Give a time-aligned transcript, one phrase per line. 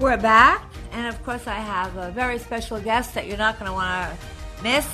[0.00, 3.66] We're back, and of course, I have a very special guest that you're not going
[3.66, 4.86] to want to miss.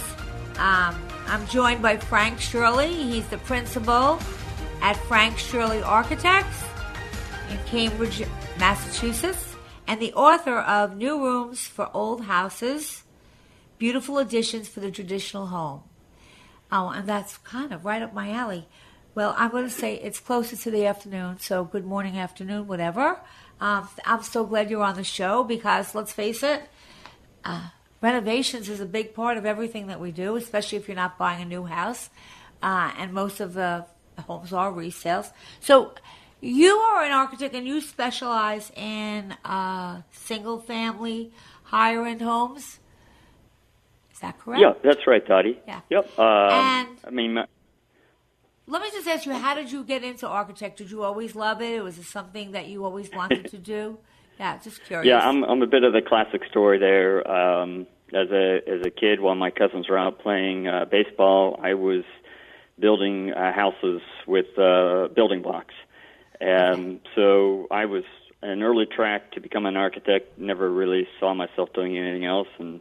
[0.59, 2.93] Um, I'm joined by Frank Shirley.
[2.93, 4.19] He's the principal
[4.83, 6.61] at Frank Shirley Architects
[7.53, 8.25] in Cambridge,
[8.59, 9.55] Massachusetts,
[9.87, 13.05] and the author of New Rooms for Old Houses
[13.79, 15.85] Beautiful Additions for the Traditional Home.
[16.73, 18.67] Oh, and that's kind of right up my alley.
[19.15, 23.21] Well, I'm going to say it's closer to the afternoon, so good morning, afternoon, whatever.
[23.61, 26.63] Um, I'm so glad you're on the show because let's face it,
[27.45, 27.69] uh,
[28.03, 31.43] renovations is a big part of everything that we do, especially if you're not buying
[31.43, 32.11] a new house.
[32.63, 33.87] Uh, and most of the
[34.27, 35.31] homes are resales.
[35.61, 35.93] So
[36.41, 41.33] you are an architect and you specialize in uh, single family
[41.65, 42.79] higher end homes.
[44.13, 44.61] Is that correct?
[44.61, 45.59] Yeah, that's right, Dottie.
[45.67, 45.81] Yeah.
[45.91, 46.19] Yep.
[46.19, 47.45] Um, And- I mean,
[48.69, 50.83] Let me just ask you, how did you get into architecture?
[50.85, 51.83] Did you always love it?
[51.83, 53.99] Was it something that you always wanted to do?
[54.39, 55.07] Yeah, just curious.
[55.07, 57.27] yeah, I'm I'm a bit of the classic story there.
[57.27, 61.73] Um, as a as a kid, while my cousins were out playing uh, baseball, I
[61.73, 62.05] was
[62.79, 65.73] building uh, houses with uh, building blocks.
[66.43, 68.05] Um, so I was
[68.43, 70.39] an early track to become an architect.
[70.39, 72.81] Never really saw myself doing anything else, and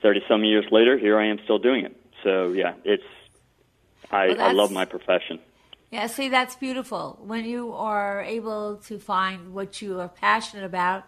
[0.00, 1.94] thirty some years later, here I am still doing it.
[2.22, 3.04] So yeah, it's
[4.14, 5.40] I, Well, I love my profession.
[5.90, 7.18] Yeah, see, that's beautiful.
[7.22, 11.04] When you are able to find what you are passionate about,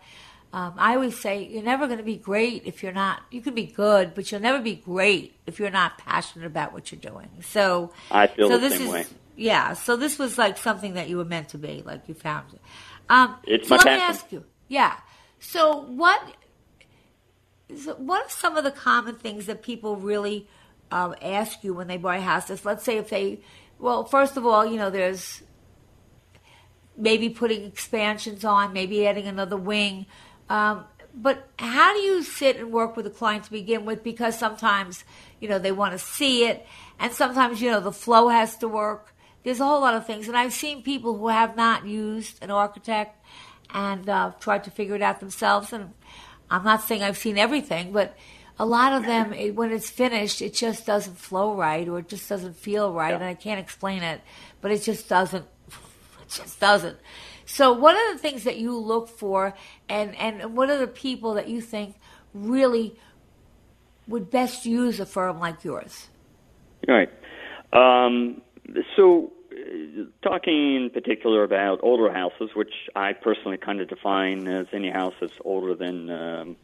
[0.53, 3.21] um, I always say you're never going to be great if you're not.
[3.31, 6.91] You can be good, but you'll never be great if you're not passionate about what
[6.93, 7.29] you're doing.
[7.43, 9.07] So I feel so the this same is, way.
[9.37, 12.55] Yeah, so this was like something that you were meant to be, like you found
[12.55, 12.61] it.
[13.09, 14.97] Um, It's so my let me ask you, yeah.
[15.41, 16.21] So what?
[17.77, 20.49] So what are some of the common things that people really
[20.91, 22.65] um, ask you when they buy houses?
[22.65, 23.41] Let's say if they,
[23.79, 25.43] well, first of all, you know, there's
[26.97, 30.07] maybe putting expansions on, maybe adding another wing.
[30.49, 34.03] Um, but how do you sit and work with a client to begin with?
[34.03, 35.05] Because sometimes,
[35.41, 36.67] you know, they want to see it,
[36.99, 39.15] and sometimes, you know, the flow has to work.
[39.43, 42.51] There's a whole lot of things, and I've seen people who have not used an
[42.51, 43.23] architect
[43.71, 45.73] and uh, tried to figure it out themselves.
[45.73, 45.93] And
[46.51, 48.17] I'm not saying I've seen everything, but
[48.59, 52.09] a lot of them, it, when it's finished, it just doesn't flow right, or it
[52.09, 54.21] just doesn't feel right, and I can't explain it,
[54.61, 55.47] but it just doesn't.
[56.23, 56.97] It just doesn't.
[57.45, 59.55] So, what are the things that you look for,
[59.89, 61.95] and and what are the people that you think
[62.35, 62.99] really
[64.09, 66.09] would best use a firm like yours?
[66.89, 67.11] All right.
[67.73, 68.43] Um,
[68.97, 74.67] so, uh, talking in particular about older houses, which I personally kind of define as
[74.73, 76.57] any house that's older than um,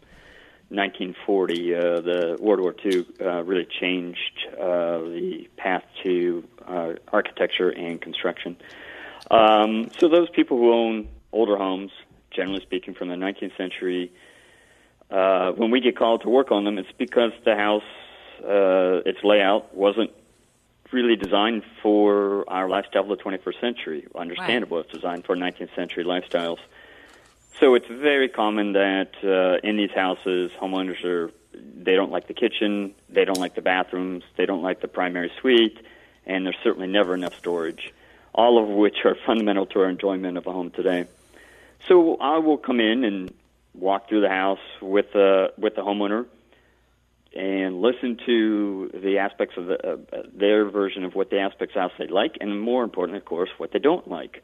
[0.75, 7.69] 1940, uh, the World War II uh, really changed uh, the path to uh, architecture
[7.71, 8.57] and construction.
[9.31, 11.91] Um, so, those people who own older homes,
[12.31, 14.13] generally speaking, from the 19th century,
[15.11, 17.83] uh, when we get called to work on them, it's because the house,
[18.43, 20.11] uh, its layout wasn't
[20.91, 24.07] really designed for our lifestyle of the 21st century.
[24.15, 26.59] Understandable, it's designed for 19th century lifestyles.
[27.63, 32.35] So it's very common that uh, in these houses, homeowners are they don't like the
[32.35, 35.79] kitchen, they don't like the bathrooms, they don't like the primary suite,
[36.27, 37.95] and there's certainly never enough storage.
[38.35, 41.05] All of which are fundamental to our enjoyment of a home today.
[41.87, 43.33] So I will come in and
[43.75, 46.27] walk through the house with the with the homeowner
[47.33, 51.75] and listen to the aspects of the, uh, their version of what the aspects of
[51.75, 54.43] the house they like, and more importantly, of course, what they don't like.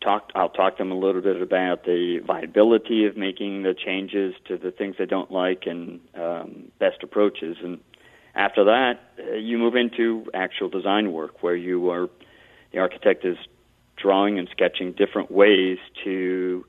[0.00, 4.34] Talk, I'll talk to them a little bit about the viability of making the changes
[4.46, 7.56] to the things they don't like and um, best approaches.
[7.62, 7.80] And
[8.34, 12.08] after that, uh, you move into actual design work where you are
[12.72, 13.36] the architect is
[13.96, 16.64] drawing and sketching different ways to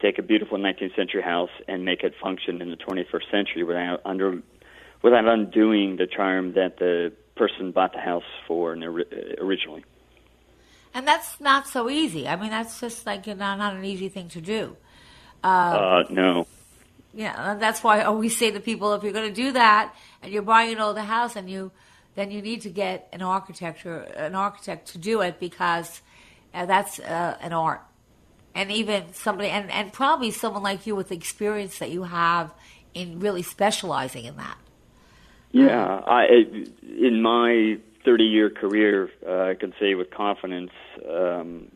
[0.00, 4.00] take a beautiful 19th century house and make it function in the 21st century without
[4.04, 4.40] under
[5.02, 9.84] without undoing the charm that the person bought the house for originally.
[10.94, 12.26] And that's not so easy.
[12.26, 14.76] I mean, that's just like not, not an easy thing to do.
[15.44, 16.46] Uh, uh, no.
[17.14, 20.32] Yeah, that's why I always say to people, if you're going to do that and
[20.32, 21.72] you're buying an older house, and you
[22.14, 26.00] then you need to get an architect or an architect to do it because
[26.52, 27.80] uh, that's uh, an art.
[28.54, 32.52] And even somebody, and, and probably someone like you with the experience that you have
[32.92, 34.58] in really specializing in that.
[35.52, 36.44] Yeah, I
[36.82, 40.70] in my 30 year career, uh, I can say with confidence,
[41.06, 41.68] um,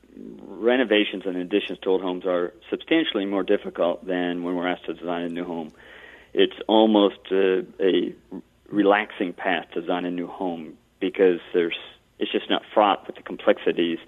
[0.47, 4.95] renovations and additions to old homes are substantially more difficult than when we're asked to
[4.95, 5.73] design a new home.
[6.33, 8.15] It's almost a, a
[8.71, 11.77] relaxing path to design a new home because there's
[12.19, 13.99] it's just not fraught with the complexities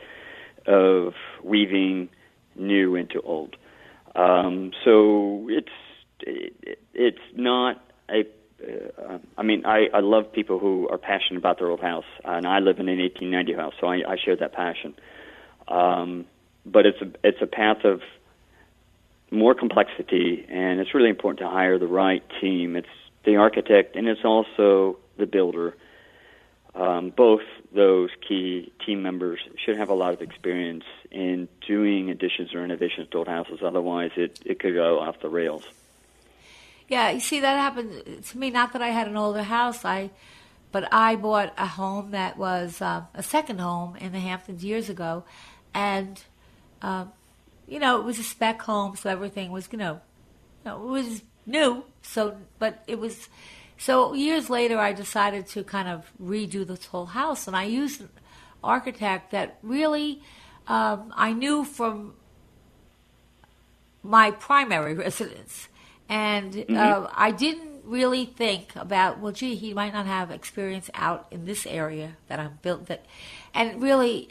[0.66, 1.12] of
[1.42, 2.08] weaving
[2.56, 3.56] new into old.
[4.16, 5.68] Um, so it's
[6.20, 8.24] it, it's not a
[8.64, 12.46] uh, I mean, I, I love people who are passionate about their old house, and
[12.46, 14.94] I live in an 1890 house, so I, I share that passion.
[15.68, 16.26] Um,
[16.66, 18.00] but it's a it's a path of
[19.30, 22.76] more complexity, and it's really important to hire the right team.
[22.76, 22.86] It's
[23.24, 25.76] the architect, and it's also the builder.
[26.74, 32.52] Um, both those key team members should have a lot of experience in doing additions
[32.54, 33.60] or renovations to old houses.
[33.62, 35.64] Otherwise, it, it could go off the rails.
[36.94, 38.50] Yeah, you see, that happened to me.
[38.50, 40.10] Not that I had an older house, I,
[40.70, 44.88] but I bought a home that was uh, a second home in the Hamptons years
[44.88, 45.24] ago,
[45.74, 46.22] and
[46.82, 47.06] uh,
[47.66, 49.94] you know it was a spec home, so everything was you know,
[50.64, 51.82] you know, it was new.
[52.02, 53.28] So, but it was
[53.76, 58.02] so years later, I decided to kind of redo this whole house, and I used
[58.02, 58.10] an
[58.62, 60.22] architect that really
[60.68, 62.14] um, I knew from
[64.04, 65.66] my primary residence
[66.08, 66.76] and mm-hmm.
[66.76, 71.44] uh, I didn't really think about, well, gee, he might not have experience out in
[71.44, 73.04] this area that I'm built that,
[73.52, 74.30] and really,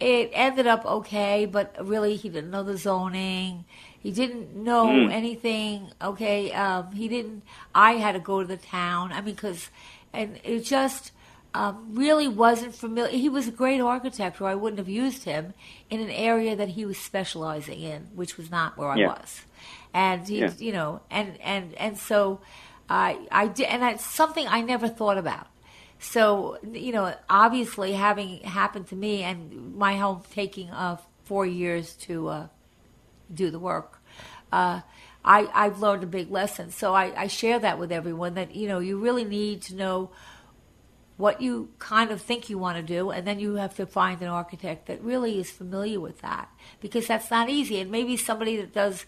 [0.00, 3.64] it ended up okay, but really he didn't know the zoning.
[4.00, 5.10] He didn't know mm.
[5.10, 5.90] anything.
[6.02, 7.42] Okay, um, he didn't.
[7.74, 9.12] I had to go to the town.
[9.12, 9.70] I mean, because,
[10.12, 11.12] and it just
[11.54, 13.16] um, really wasn't familiar.
[13.16, 15.54] He was a great architect, or I wouldn't have used him
[15.88, 19.06] in an area that he was specializing in, which was not where yeah.
[19.06, 19.40] I was
[19.94, 20.50] and he, yeah.
[20.58, 22.40] you know, and and and so
[22.88, 25.46] I I did, and that's something I never thought about.
[26.00, 31.94] So you know, obviously, having happened to me, and my home taking uh, four years
[31.94, 32.46] to uh,
[33.32, 34.00] do the work.
[34.52, 34.82] Uh,
[35.24, 36.70] I, I've learned a big lesson.
[36.70, 40.10] So I, I share that with everyone that, you know, you really need to know
[41.16, 44.20] what you kind of think you want to do, and then you have to find
[44.20, 46.48] an architect that really is familiar with that
[46.80, 47.80] because that's not easy.
[47.80, 49.06] And maybe somebody that does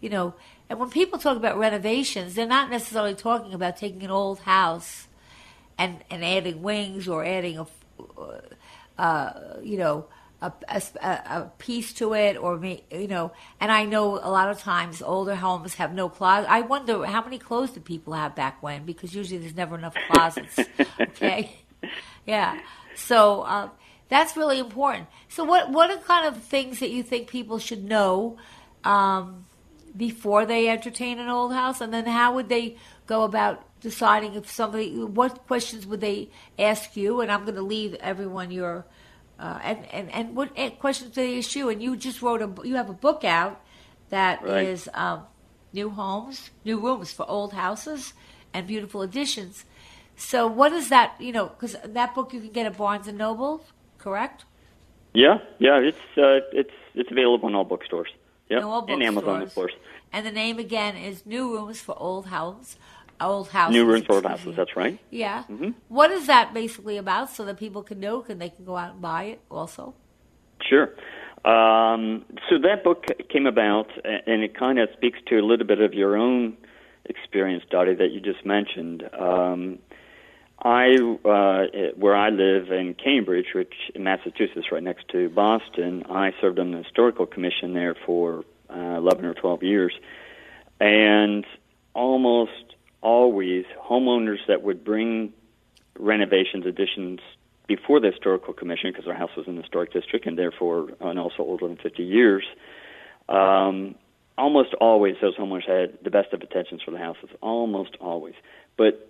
[0.00, 0.34] you know,
[0.68, 5.08] and when people talk about renovations, they're not necessarily talking about taking an old house
[5.78, 7.66] and, and adding wings or adding a,
[8.98, 10.06] uh, you know,
[10.40, 14.60] a, a, a, piece to it or you know and i know a lot of
[14.60, 16.48] times older homes have no closet.
[16.48, 18.84] I wonder how many clothes did people have back when?
[18.84, 20.60] Because usually there's never enough closets
[21.00, 21.56] okay?
[22.24, 22.60] Yeah
[22.98, 23.68] so uh,
[24.08, 25.06] that's really important.
[25.28, 28.36] So what what are kind of things that you think people should know
[28.84, 29.46] um,
[29.98, 31.82] before they entertain an old house?
[31.82, 32.76] And then how would they
[33.06, 37.20] go about deciding if somebody, what questions would they ask you?
[37.20, 38.86] And I'm going to leave everyone your,
[39.38, 41.68] uh, and, and, and what questions do they issue?
[41.68, 43.60] And you just wrote a, you have a book out
[44.08, 44.66] that right.
[44.66, 45.24] is um,
[45.72, 48.14] New Homes, New Rooms for Old Houses
[48.54, 49.64] and Beautiful Additions.
[50.16, 53.12] So what is that, you know, because that book you can get at Barnes &
[53.12, 53.64] Noble,
[53.98, 54.44] correct?
[55.14, 58.10] Yeah, yeah, it's uh, it's it's available in all bookstores.
[58.48, 58.64] Yep.
[58.64, 59.72] all and Amazon, of course.
[60.12, 62.76] And the name again is New Rooms for Old House.
[63.20, 63.74] Old houses.
[63.74, 64.54] New rooms for old houses.
[64.56, 64.96] That's right.
[65.10, 65.42] Yeah.
[65.50, 65.70] Mm-hmm.
[65.88, 68.92] What is that basically about, so that people can know, and they can go out
[68.92, 69.94] and buy it also?
[70.62, 70.94] Sure.
[71.44, 75.80] Um, so that book came about, and it kind of speaks to a little bit
[75.80, 76.56] of your own
[77.06, 79.02] experience, Dottie, that you just mentioned.
[79.18, 79.78] Um,
[80.60, 86.32] I, uh, where I live in Cambridge, which in Massachusetts, right next to Boston, I
[86.40, 89.92] served on the historical commission there for uh, 11 or 12 years,
[90.80, 91.46] and
[91.94, 95.32] almost always homeowners that would bring
[95.96, 97.20] renovations, additions
[97.68, 101.18] before the historical commission, because our house was in the historic district and therefore and
[101.20, 102.44] also older than 50 years.
[103.28, 103.94] Um,
[104.36, 107.30] almost always, those homeowners had the best of intentions for the houses.
[107.40, 108.34] Almost always,
[108.76, 109.08] but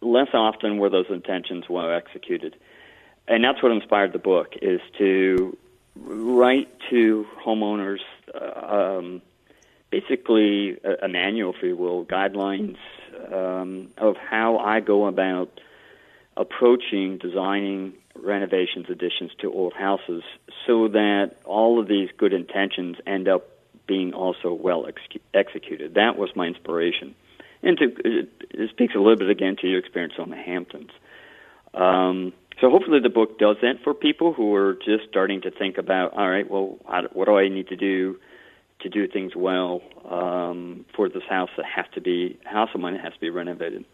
[0.00, 2.56] less often were those intentions well executed.
[3.28, 5.56] And that's what inspired the book is to
[5.96, 8.00] write to homeowners
[8.34, 9.22] um,
[9.90, 12.76] basically a, a, manual, if you will, guidelines
[13.32, 15.60] um, of how I go about
[16.36, 20.22] approaching designing renovations, additions to old houses,
[20.66, 23.48] so that all of these good intentions end up
[23.86, 25.94] being also well ex- executed.
[25.94, 27.14] That was my inspiration.
[27.62, 30.90] And to, it, it, speaks a little bit again to your experience on the Hamptons.
[31.74, 35.78] Um, so hopefully the book does that for people who are just starting to think
[35.78, 36.78] about, all right, well,
[37.12, 38.18] what do I need to do
[38.80, 42.94] to do things well um, for this house that has to be house of mine
[42.94, 43.84] that has to be renovated.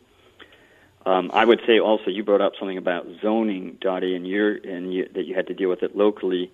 [1.04, 5.08] Um, I would say also you brought up something about zoning, Dottie, and and you,
[5.14, 6.50] that you had to deal with it locally.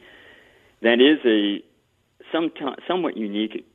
[0.83, 1.63] That is a
[2.31, 2.51] some,
[2.87, 3.67] somewhat unique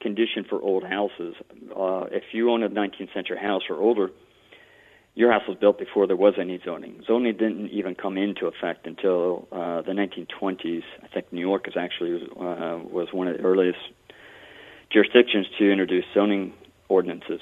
[0.00, 1.34] condition for old houses.
[1.74, 4.10] Uh, if you own a 19th century house or older,
[5.14, 7.02] your house was built before there was any zoning.
[7.06, 10.82] Zoning didn't even come into effect until uh, the 1920s.
[11.02, 13.80] I think New York is actually uh, was one of the earliest
[14.92, 16.52] jurisdictions to introduce zoning
[16.88, 17.40] ordinances.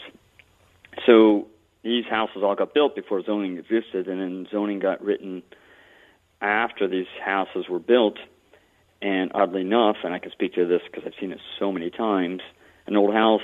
[1.04, 1.48] So
[1.82, 5.42] these houses all got built before zoning existed, and then zoning got written
[6.40, 8.18] after these houses were built.
[9.02, 11.90] And oddly enough, and I can speak to this because I've seen it so many
[11.90, 12.40] times,
[12.86, 13.42] an old house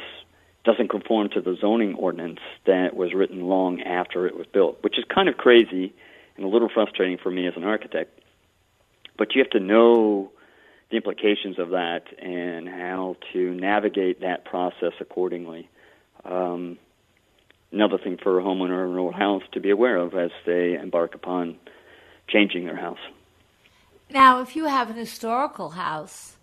[0.65, 4.99] doesn't conform to the zoning ordinance that was written long after it was built, which
[4.99, 5.93] is kind of crazy
[6.37, 8.21] and a little frustrating for me as an architect.
[9.19, 10.31] But you have to know
[10.91, 15.69] the implications of that and how to navigate that process accordingly.
[16.25, 16.79] Um,
[17.73, 20.75] another thing for a homeowner in an old house to be aware of as they
[20.75, 21.57] embark upon
[22.29, 22.99] changing their house.
[24.13, 26.37] Now, if you have an historical house,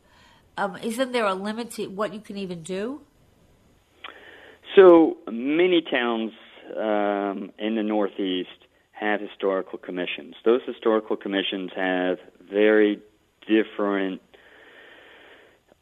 [0.57, 3.01] um, isn't there a limit to what you can even do?
[4.75, 6.31] So many towns
[6.75, 8.49] um, in the Northeast
[8.91, 10.35] have historical commissions.
[10.43, 12.17] Those historical commissions have
[12.51, 12.99] very
[13.47, 14.21] different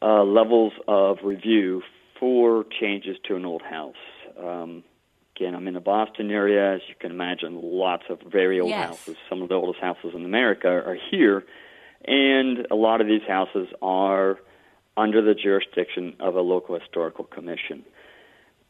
[0.01, 1.81] uh, levels of review
[2.19, 3.95] for changes to an old house.
[4.37, 4.83] Um,
[5.35, 6.75] again, I'm in the Boston area.
[6.75, 8.89] As you can imagine, lots of very old yes.
[8.89, 9.15] houses.
[9.29, 11.45] Some of the oldest houses in America are here.
[12.05, 14.37] And a lot of these houses are
[14.95, 17.83] under the jurisdiction of a local historical commission.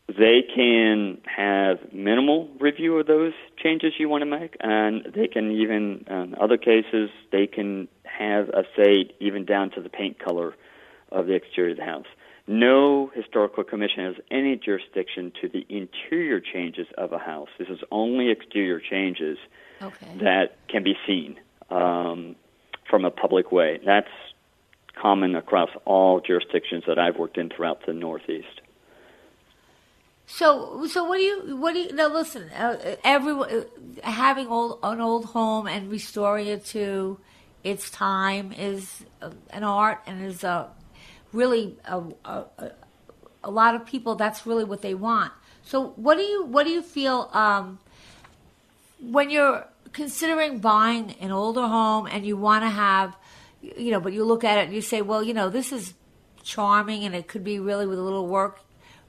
[0.07, 5.51] They can have minimal review of those changes you want to make, and they can
[5.51, 10.55] even, in other cases, they can have a say even down to the paint color
[11.11, 12.05] of the exterior of the house.
[12.47, 17.49] No historical commission has any jurisdiction to the interior changes of a house.
[17.59, 19.37] This is only exterior changes
[19.81, 20.17] okay.
[20.21, 21.37] that can be seen
[21.69, 22.37] um,
[22.89, 23.79] from a public way.
[23.85, 24.09] That's
[24.95, 28.61] common across all jurisdictions that I've worked in throughout the Northeast.
[30.25, 34.79] So, so what do you, what do you, now listen, uh, everyone, uh, having old,
[34.83, 37.17] an old home and restoring it to
[37.63, 39.05] its time is
[39.51, 40.69] an art and is a,
[41.31, 42.71] really a, a,
[43.43, 45.31] a, lot of people, that's really what they want.
[45.63, 47.79] So what do you, what do you feel, um,
[48.99, 53.15] when you're considering buying an older home and you want to have,
[53.61, 55.93] you know, but you look at it and you say, well, you know, this is
[56.43, 58.61] charming and it could be really with a little work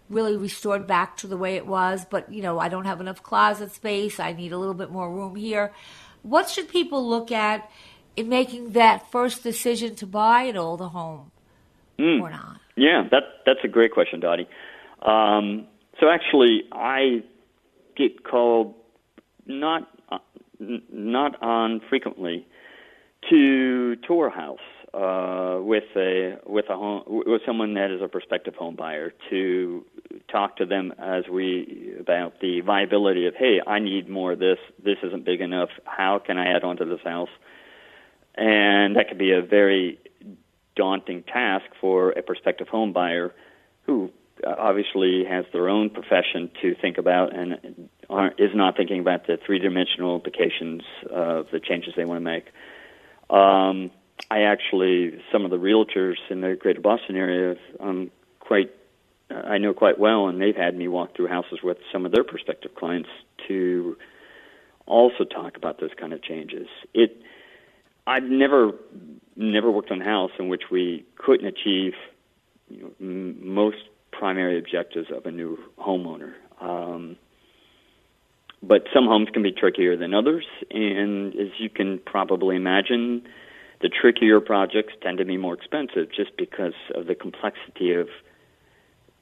[0.08, 3.22] really restored back to the way it was, but you know, I don't have enough
[3.22, 4.18] closet space.
[4.18, 5.72] I need a little bit more room here.
[6.22, 7.70] What should people look at
[8.16, 11.30] in making that first decision to buy an older home
[11.98, 12.20] mm.
[12.20, 12.60] or not?
[12.76, 14.48] Yeah, that that's a great question, Dottie.
[15.02, 15.66] Um,
[16.00, 17.22] so actually, I
[17.96, 18.74] get called
[19.46, 19.88] not
[20.60, 22.46] uh, not on frequently
[23.30, 24.58] to tour house
[24.94, 29.84] uh, with a with a home with someone that is a prospective home buyer to
[30.30, 34.58] talk to them as we about the viability of hey I need more of this
[34.82, 37.28] this isn't big enough how can I add on to this house?
[38.34, 39.98] And that could be a very
[40.76, 43.34] daunting task for a prospective home buyer
[43.84, 44.10] who
[44.46, 47.88] obviously has their own profession to think about and
[48.38, 52.46] is not thinking about the three dimensional implications of the changes they want to make.
[53.30, 53.90] Um,
[54.30, 58.10] I actually some of the realtors in the Greater Boston area um,
[58.40, 58.70] quite
[59.30, 62.24] I know quite well, and they've had me walk through houses with some of their
[62.24, 63.10] prospective clients
[63.46, 63.96] to
[64.86, 66.66] also talk about those kind of changes.
[66.94, 67.22] It
[68.06, 68.72] I've never
[69.36, 71.92] never worked on a house in which we couldn't achieve
[72.70, 73.76] you know, m- most
[74.10, 76.32] primary objectives of a new homeowner.
[76.60, 77.16] Um,
[78.62, 83.22] but some homes can be trickier than others, and as you can probably imagine,
[83.80, 88.08] the trickier projects tend to be more expensive just because of the complexity of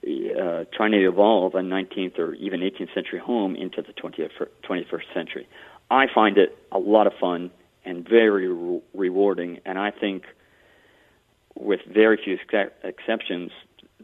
[0.07, 4.31] uh, trying to evolve a 19th or even 18th century home into the 20th,
[4.63, 5.49] 21st century.
[5.91, 7.51] I find it a lot of fun
[7.85, 10.25] and very re- rewarding, and I think
[11.55, 13.51] with very few ex- exceptions,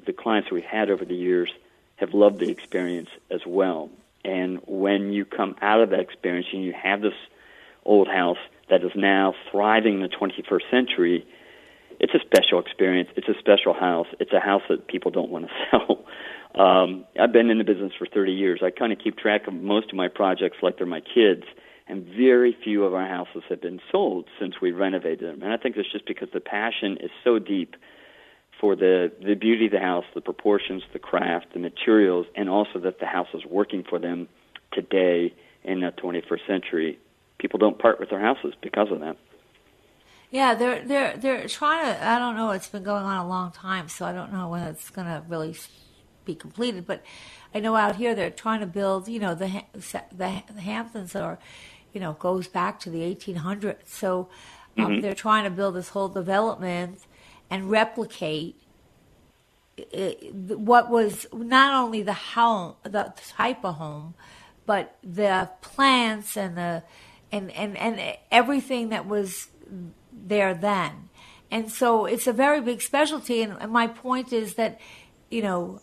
[0.06, 1.50] the clients we've had over the years
[1.96, 3.90] have loved the experience as well.
[4.24, 7.14] And when you come out of that experience and you have this
[7.84, 8.38] old house
[8.70, 11.26] that is now thriving in the 21st century,
[11.98, 13.08] it's a special experience.
[13.16, 14.06] It's a special house.
[14.20, 16.04] It's a house that people don't want to sell.
[16.54, 18.60] Um, I've been in the business for 30 years.
[18.62, 21.44] I kind of keep track of most of my projects like they're my kids,
[21.88, 25.42] and very few of our houses have been sold since we renovated them.
[25.42, 27.76] And I think it's just because the passion is so deep
[28.62, 32.78] for the the beauty of the house, the proportions, the craft, the materials, and also
[32.78, 34.28] that the house is working for them
[34.72, 36.98] today in the 21st century.
[37.38, 39.16] People don't part with their houses because of that.
[40.30, 42.06] Yeah, they're they're they're trying to.
[42.06, 42.52] I don't know.
[42.52, 45.24] It's been going on a long time, so I don't know when it's going to
[45.28, 45.56] really
[46.24, 46.86] be completed.
[46.86, 47.02] But
[47.52, 49.08] I know out here they're trying to build.
[49.08, 51.40] You know, the the, the Hamptons are,
[51.92, 53.88] you know, goes back to the 1800s.
[53.88, 54.28] So
[54.78, 55.00] um, mm-hmm.
[55.00, 57.00] they're trying to build this whole development
[57.52, 58.56] and replicate
[59.76, 64.14] it, what was not only the home, the type of home,
[64.64, 66.82] but the plants and the
[67.30, 69.48] and and and everything that was
[70.10, 71.10] there then.
[71.50, 73.42] And so it's a very big specialty.
[73.42, 74.80] And, and my point is that,
[75.30, 75.82] you know,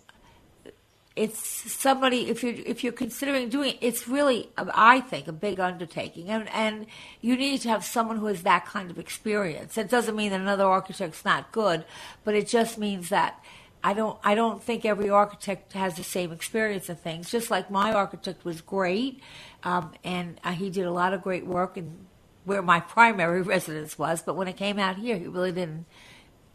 [1.16, 1.40] it's
[1.72, 6.30] somebody if you're if you're considering doing it, it's really I think a big undertaking,
[6.30, 6.86] and and
[7.22, 9.78] you need to have someone who has that kind of experience.
[9.78, 11.84] It doesn't mean that another architect's not good,
[12.24, 13.44] but it just means that
[13.84, 17.32] I don't I don't think every architect has the same experience of things.
[17.32, 19.22] Just like my architect was great,
[19.64, 22.08] um, and uh, he did a lot of great work in
[22.46, 25.86] where my primary residence was, but when it came out here, he really didn't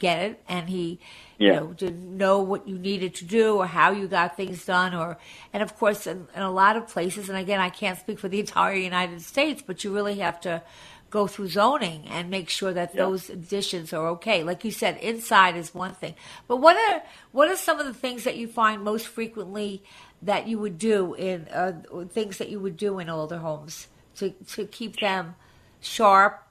[0.05, 1.01] get it, and he
[1.39, 1.55] yeah.
[1.55, 4.93] you know didn't know what you needed to do or how you got things done,
[4.95, 5.17] or
[5.53, 8.29] and of course in, in a lot of places, and again I can't speak for
[8.29, 10.63] the entire United States, but you really have to
[11.11, 13.03] go through zoning and make sure that yeah.
[13.05, 14.43] those additions are okay.
[14.43, 16.15] Like you said, inside is one thing,
[16.49, 19.83] but what are what are some of the things that you find most frequently
[20.23, 21.73] that you would do in uh,
[22.19, 25.35] things that you would do in older homes to to keep them
[25.81, 26.43] sharp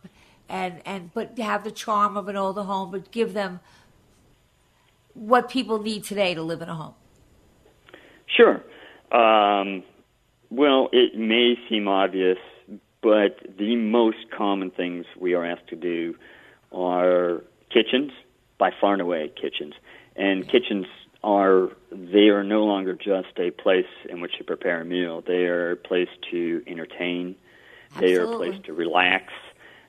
[0.49, 3.60] and and but have the charm of an older home, but give them
[5.13, 6.93] what people need today to live in a home.
[8.27, 8.63] Sure.
[9.12, 9.84] Um,
[10.49, 12.39] well, it may seem obvious,
[13.01, 16.15] but the most common things we are asked to do
[16.71, 18.12] are kitchens,
[18.58, 19.73] by far and away kitchens.
[20.15, 20.86] And kitchens
[21.23, 25.23] are they are no longer just a place in which to prepare a meal.
[25.25, 27.36] They are a place to entertain.
[27.95, 28.13] Absolutely.
[28.13, 29.34] They are a place to relax.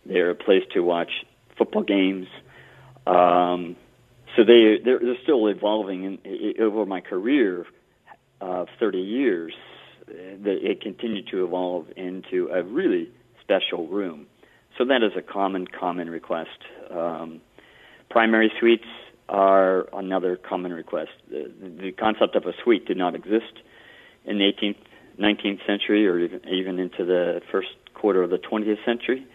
[0.06, 1.10] They're a place to watch
[1.56, 2.26] football games.
[3.06, 3.76] Um,
[4.36, 6.06] so they they're, they're still evolving.
[6.24, 7.66] And over my career
[8.40, 9.54] of 30 years,
[10.08, 14.26] it continued to evolve into a really special room.
[14.76, 16.58] So that is a common common request.
[16.90, 17.40] Um,
[18.10, 18.86] primary suites
[19.28, 21.10] are another common request.
[21.30, 23.62] The, the concept of a suite did not exist
[24.24, 24.76] in the 18th,
[25.18, 29.26] 19th century, or even, even into the first quarter of the 20th century.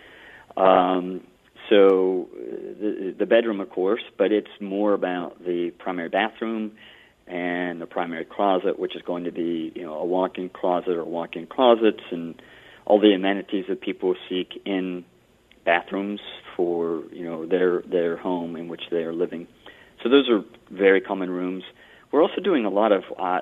[0.60, 1.22] Um,
[1.69, 6.72] so the, the bedroom, of course, but it's more about the primary bathroom
[7.28, 11.04] and the primary closet, which is going to be you know a walk-in closet or
[11.04, 12.41] walk-in closets and
[12.86, 15.06] all the amenities that people seek in
[15.63, 16.19] bathrooms
[16.56, 19.48] for you know their their home in which they are living.
[20.02, 21.63] So those are very common rooms.
[22.12, 23.41] We're also doing a lot of uh,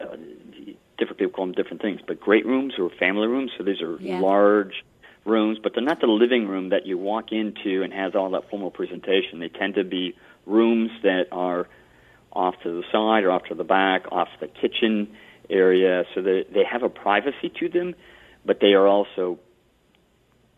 [0.98, 3.52] different people call them different things, but great rooms or family rooms.
[3.58, 4.20] So these are yeah.
[4.20, 4.84] large
[5.28, 8.50] rooms, but they're not the living room that you walk into and has all that
[8.50, 9.40] formal presentation.
[9.40, 11.68] They tend to be rooms that are
[12.32, 15.16] off to the side or off to the back, off the kitchen
[15.50, 17.96] area, so that they have a privacy to them,
[18.46, 19.40] but they are also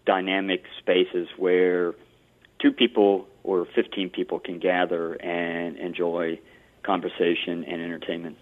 [0.06, 1.94] dynamic spaces where
[2.60, 6.40] two people or 15 people can gather and enjoy
[6.84, 8.38] conversation and entertainment.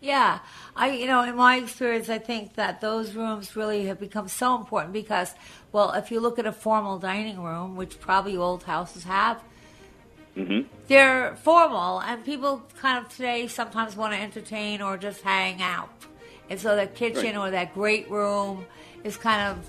[0.00, 0.38] Yeah,
[0.76, 4.54] I you know in my experience, I think that those rooms really have become so
[4.56, 5.34] important because,
[5.72, 9.42] well, if you look at a formal dining room, which probably old houses have,
[10.36, 10.68] mm-hmm.
[10.86, 15.90] they're formal, and people kind of today sometimes want to entertain or just hang out,
[16.48, 17.48] and so the kitchen right.
[17.48, 18.64] or that great room
[19.02, 19.68] is kind of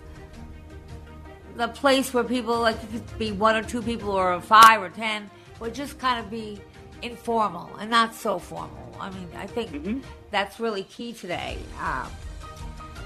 [1.56, 4.90] the place where people like it could be one or two people or five or
[4.90, 5.28] ten
[5.60, 6.60] would just kind of be
[7.02, 8.96] informal and not so formal.
[9.00, 10.00] I mean, I think mm-hmm.
[10.32, 11.58] that's really key today.
[11.82, 12.12] Um,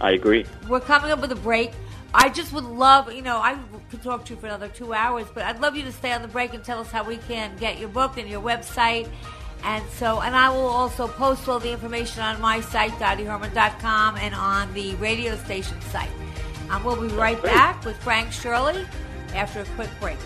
[0.01, 0.45] I agree.
[0.67, 1.71] We're coming up with a break.
[2.13, 3.57] I just would love, you know, I
[3.89, 6.21] could talk to you for another two hours, but I'd love you to stay on
[6.21, 9.09] the break and tell us how we can get your book and your website.
[9.63, 14.35] And so, and I will also post all the information on my site, DottieHerman.com, and
[14.35, 16.11] on the radio station site.
[16.69, 18.85] Um, we'll be right back with Frank Shirley
[19.33, 20.17] after a quick break.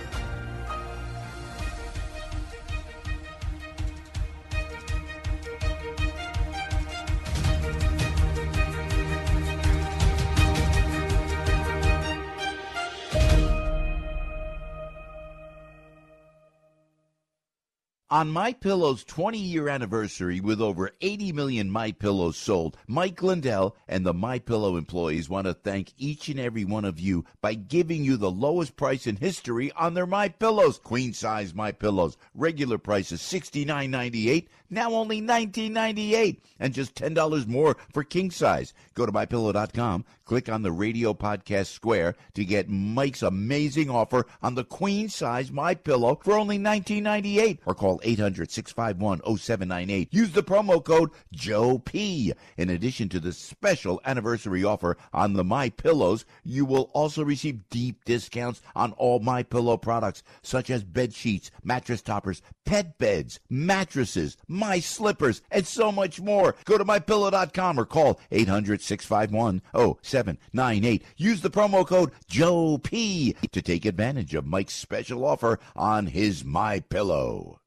[18.10, 24.06] On My Pillow's 20-year anniversary with over 80 million My Pillows sold, Mike Lindell and
[24.06, 28.06] the My Pillow employees want to thank each and every one of you by giving
[28.06, 30.80] you the lowest price in history on their My Pillows.
[30.80, 37.78] Queen size My Pillows, regular price is $69.98, now only $19.98 and just $10 more
[37.94, 38.74] for king size.
[38.94, 44.56] Go to mypillow.com, click on the radio podcast square to get Mike's amazing offer on
[44.56, 50.08] the queen size My Pillow for only $19.98 or call 800-651-0798.
[50.12, 52.34] Use the promo code Joe P.
[52.58, 57.70] In addition to the special anniversary offer on the My Pillows, you will also receive
[57.70, 63.40] deep discounts on all My Pillow products such as bed sheets, mattress toppers, pet beds,
[63.50, 66.56] mattresses, my slippers, and so much more.
[66.66, 71.02] Go to mypillow.com or call 800-651-0798.
[71.16, 76.44] Use the promo code Joe P to take advantage of Mike's special offer on his
[76.44, 77.62] My Pillow.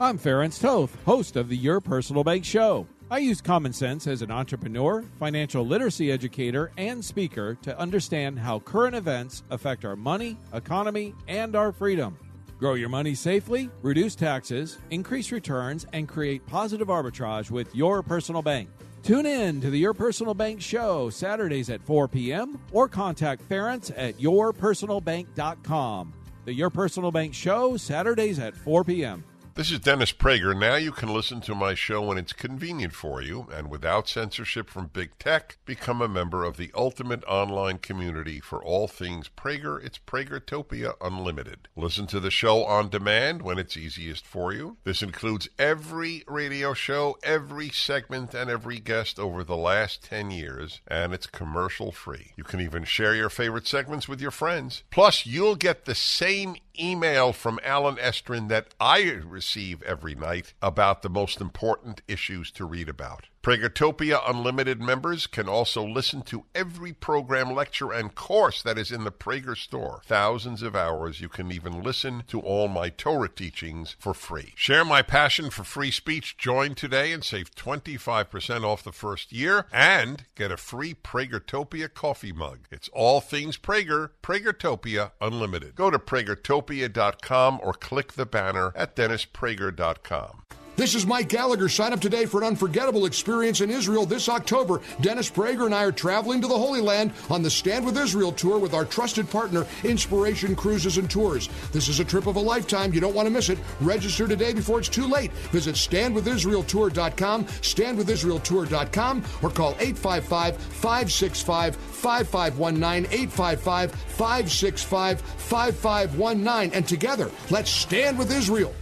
[0.00, 2.88] I'm Ference Toth, host of the Your Personal Bank Show.
[3.10, 8.60] I use common sense as an entrepreneur, financial literacy educator, and speaker to understand how
[8.60, 12.16] current events affect our money, economy, and our freedom.
[12.60, 18.42] Grow your money safely, reduce taxes, increase returns, and create positive arbitrage with your personal
[18.42, 18.68] bank.
[19.02, 22.60] Tune in to the Your Personal Bank Show Saturdays at 4 p.m.
[22.70, 26.12] or contact Ference at yourpersonalbank.com.
[26.44, 29.24] The Your Personal Bank Show Saturdays at 4 p.m.
[29.56, 30.58] This is Dennis Prager.
[30.58, 34.70] Now you can listen to my show when it's convenient for you and without censorship
[34.70, 35.58] from big tech.
[35.64, 39.84] Become a member of the ultimate online community for all things Prager.
[39.84, 41.68] It's Pragertopia Unlimited.
[41.74, 44.76] Listen to the show on demand when it's easiest for you.
[44.84, 50.80] This includes every radio show, every segment, and every guest over the last 10 years,
[50.86, 52.32] and it's commercial free.
[52.36, 54.84] You can even share your favorite segments with your friends.
[54.90, 61.02] Plus, you'll get the same email from Allen Estrin that I receive every night about
[61.02, 63.26] the most important issues to read about.
[63.42, 69.04] Pragertopia Unlimited members can also listen to every program, lecture, and course that is in
[69.04, 70.02] the Prager store.
[70.04, 71.22] Thousands of hours.
[71.22, 74.52] You can even listen to all my Torah teachings for free.
[74.56, 76.36] Share my passion for free speech.
[76.36, 82.32] Join today and save 25% off the first year and get a free Pragertopia coffee
[82.32, 82.66] mug.
[82.70, 84.10] It's all things Prager.
[84.22, 85.76] Pragertopia Unlimited.
[85.76, 90.42] Go to pragertopia.com or click the banner at dennisprager.com.
[90.80, 91.68] This is Mike Gallagher.
[91.68, 94.80] Sign up today for an unforgettable experience in Israel this October.
[95.02, 98.32] Dennis Prager and I are traveling to the Holy Land on the Stand with Israel
[98.32, 101.50] tour with our trusted partner, Inspiration Cruises and Tours.
[101.72, 102.94] This is a trip of a lifetime.
[102.94, 103.58] You don't want to miss it.
[103.82, 105.32] Register today before it's too late.
[105.52, 116.72] Visit standwithisraeltour.com, standwithisraeltour.com, or call 855 565 5519, 855 565 5519.
[116.72, 118.74] And together, let's stand with Israel.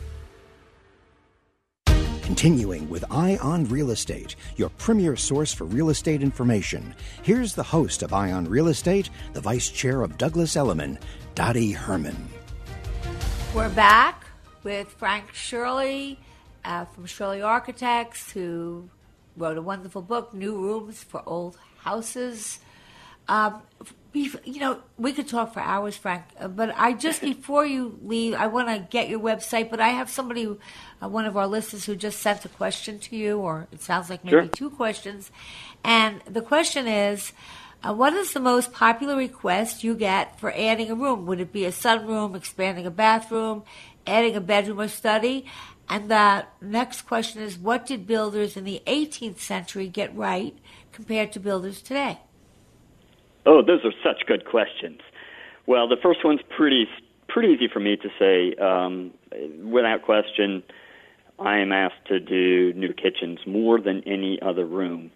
[2.29, 6.95] Continuing with Eye on Real Estate, your premier source for real estate information.
[7.23, 10.99] Here's the host of Eye on Real Estate, the vice chair of Douglas Elliman,
[11.35, 12.29] Dottie Herman.
[13.55, 14.27] We're back
[14.63, 16.21] with Frank Shirley
[16.67, 18.91] uh, from Shirley Architects, who
[19.35, 22.59] wrote a wonderful book, New Rooms for Old Houses.
[23.27, 23.63] Um,
[24.13, 28.35] you know, we could talk for hours, Frank, uh, but I just before you leave,
[28.35, 29.71] I want to get your website.
[29.71, 30.47] But I have somebody,
[31.03, 34.09] uh, one of our listeners, who just sent a question to you, or it sounds
[34.11, 34.49] like maybe Sure.
[34.49, 35.31] two questions.
[35.85, 37.33] And the question is,
[37.83, 41.27] uh, what is the most popular request you get for adding a room?
[41.27, 43.63] Would it be a sunroom, expanding a bathroom,
[44.07, 45.45] adding a bedroom or study?
[45.89, 50.59] And the next question is, what did builders in the 18th century get right
[50.93, 52.19] compared to builders today?
[53.49, 55.01] Oh, those are such good questions.
[55.65, 56.87] Well, the first one's pretty
[57.29, 58.55] pretty easy for me to say.
[58.63, 59.15] Um,
[59.71, 60.63] without question,
[61.39, 65.11] I am asked to do new kitchens more than any other room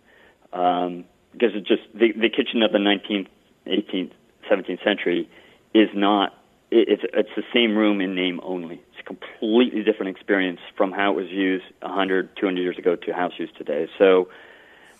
[0.55, 3.29] um, because it just the, the kitchen of the 19th,
[3.66, 4.12] 18th,
[4.51, 5.29] 17th century
[5.75, 6.33] is not.
[6.71, 8.77] It, it's it's the same room in name only.
[8.77, 13.12] It's a completely different experience from how it was used 100, 200 years ago to
[13.12, 13.88] how it's used today.
[13.99, 14.31] So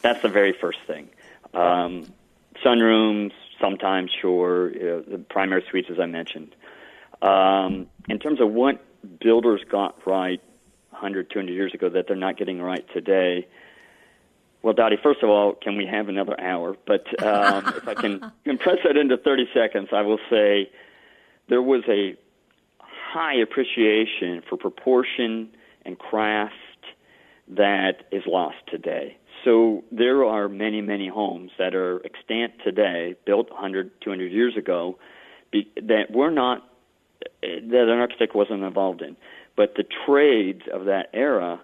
[0.03, 1.09] that's the very first thing.
[1.55, 2.13] Um,
[2.65, 6.55] sunrooms, sometimes, sure, you know, the primary suites, as I mentioned.
[7.21, 8.85] Um, in terms of what
[9.21, 10.41] builders got right
[10.91, 13.47] 100, 200 years ago that they're not getting right today,
[14.63, 16.77] well, Dottie, first of all, can we have another hour?
[16.87, 20.71] But um, if I can compress that into 30 seconds, I will say
[21.49, 22.17] there was a
[22.79, 25.51] high appreciation for proportion
[25.85, 26.55] and craft
[27.49, 29.17] that is lost today.
[29.45, 34.99] So there are many, many homes that are extant today, built 100, 200 years ago,
[35.51, 36.69] be, that were not
[37.43, 39.17] that an architect wasn't involved in.
[39.57, 41.61] but the trades of that era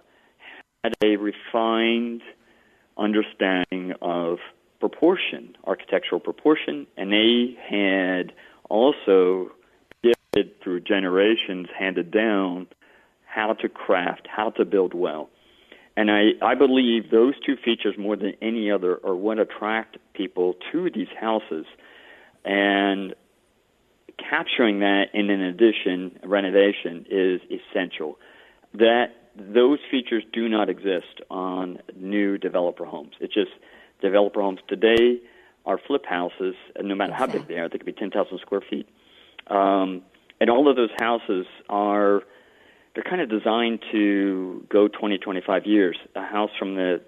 [0.83, 2.21] had a refined
[2.97, 4.39] understanding of
[4.79, 8.33] proportion, architectural proportion, and they had
[8.69, 9.51] also
[10.03, 12.67] gifted through generations handed down
[13.25, 15.29] how to craft, how to build well.
[15.99, 20.55] And I, I believe those two features more than any other are what attract people
[20.71, 21.65] to these houses.
[22.45, 23.13] And
[24.17, 28.17] capturing that in an addition, renovation, is essential.
[28.75, 33.11] That those features do not exist on new developer homes.
[33.19, 33.51] It's just
[34.01, 35.19] developer homes today
[35.65, 38.61] are flip houses, and no matter how big they are, they could be 10,000 square
[38.69, 38.87] feet.
[39.47, 40.03] Um,
[40.39, 42.21] and all of those houses are
[42.99, 45.97] they're kind of designed to go 20, 25 years.
[46.15, 47.01] A house from the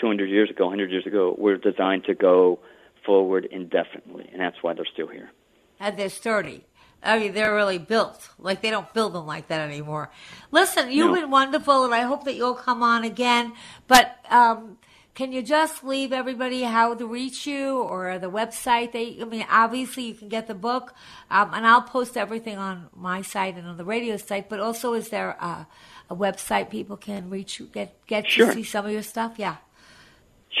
[0.00, 2.58] 200 years ago, 100 years ago, were designed to go
[3.06, 5.30] forward indefinitely, and that's why they're still here.
[5.78, 6.64] And they're sturdy.
[7.04, 8.30] I mean, they're really built.
[8.38, 10.10] Like they don't build them like that anymore.
[10.50, 11.20] Listen, you've no.
[11.20, 13.52] been wonderful, and I hope that you'll come on again.
[13.86, 14.78] But um,
[15.18, 18.92] can you just leave everybody how to reach you or the website?
[18.92, 20.94] They, I mean, obviously you can get the book,
[21.28, 24.48] um, and I'll post everything on my site and on the radio site.
[24.48, 25.66] But also, is there a,
[26.08, 28.46] a website people can reach you, get get sure.
[28.46, 29.32] to see some of your stuff?
[29.38, 29.56] Yeah.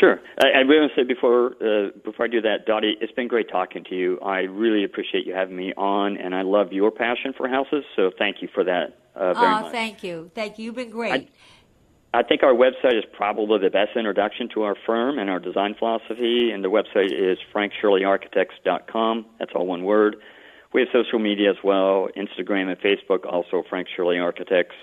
[0.00, 0.18] Sure.
[0.42, 3.28] I, I really want to say before uh, before I do that, Dottie, it's been
[3.28, 4.18] great talking to you.
[4.18, 7.84] I really appreciate you having me on, and I love your passion for houses.
[7.94, 9.72] So thank you for that uh, very oh, much.
[9.72, 10.66] thank you, thank you.
[10.66, 11.12] You've been great.
[11.12, 11.28] I,
[12.14, 15.74] I think our website is probably the best introduction to our firm and our design
[15.78, 19.26] philosophy, and the website is frankshirleyarchitects.com.
[19.38, 20.16] That's all one word.
[20.72, 24.76] We have social media as well, Instagram and Facebook, also Frank Shirley Architects.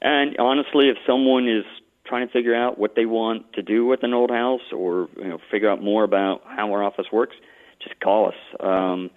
[0.00, 1.64] And honestly, if someone is
[2.06, 5.28] trying to figure out what they want to do with an old house or you
[5.28, 7.36] know figure out more about how our office works,
[7.82, 8.34] just call us.
[8.60, 9.10] Um,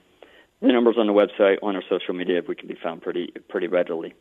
[0.61, 3.67] the numbers on the website, on our social media, we can be found pretty pretty
[3.67, 4.13] readily.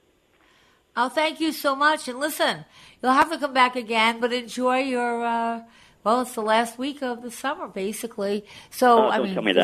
[0.96, 2.08] Oh, thank you so much.
[2.08, 2.64] And listen,
[3.02, 5.24] you'll have to come back again, but enjoy your.
[5.24, 5.62] Uh,
[6.04, 8.44] well, it's the last week of the summer, basically.
[8.70, 9.54] So oh, I mean, me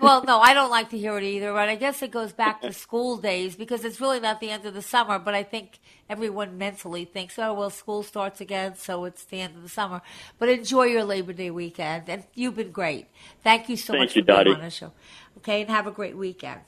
[0.00, 2.60] well, no, I don't like to hear it either, but I guess it goes back
[2.60, 5.18] to school days because it's really not the end of the summer.
[5.18, 5.78] But I think
[6.10, 10.02] everyone mentally thinks, oh, well, school starts again, so it's the end of the summer.
[10.38, 13.06] But enjoy your Labor Day weekend, and you've been great.
[13.42, 14.50] Thank you so Thank much you, for being Dottie.
[14.52, 14.92] on the show.
[15.38, 16.60] Okay, and have a great weekend.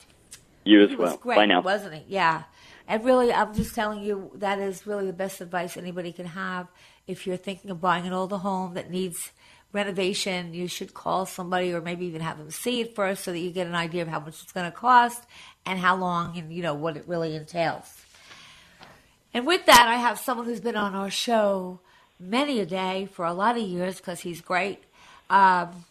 [0.65, 1.13] You as well.
[1.13, 1.61] was great, Bye now.
[1.61, 2.05] wasn't it?
[2.09, 2.45] Yeah.
[2.89, 6.69] And really, I'm just telling you, that is really the best advice anybody can have.
[7.07, 9.31] If you're thinking of buying an older home that needs
[9.73, 13.39] renovation, you should call somebody or maybe even have them see it first so that
[13.39, 15.23] you get an idea of how much it's going to cost
[15.67, 17.85] and how long and, you know, what it really entails.
[19.35, 21.81] And with that, I have someone who's been on our show
[22.19, 24.83] many a day for a lot of years because he's great.
[25.29, 25.85] Um,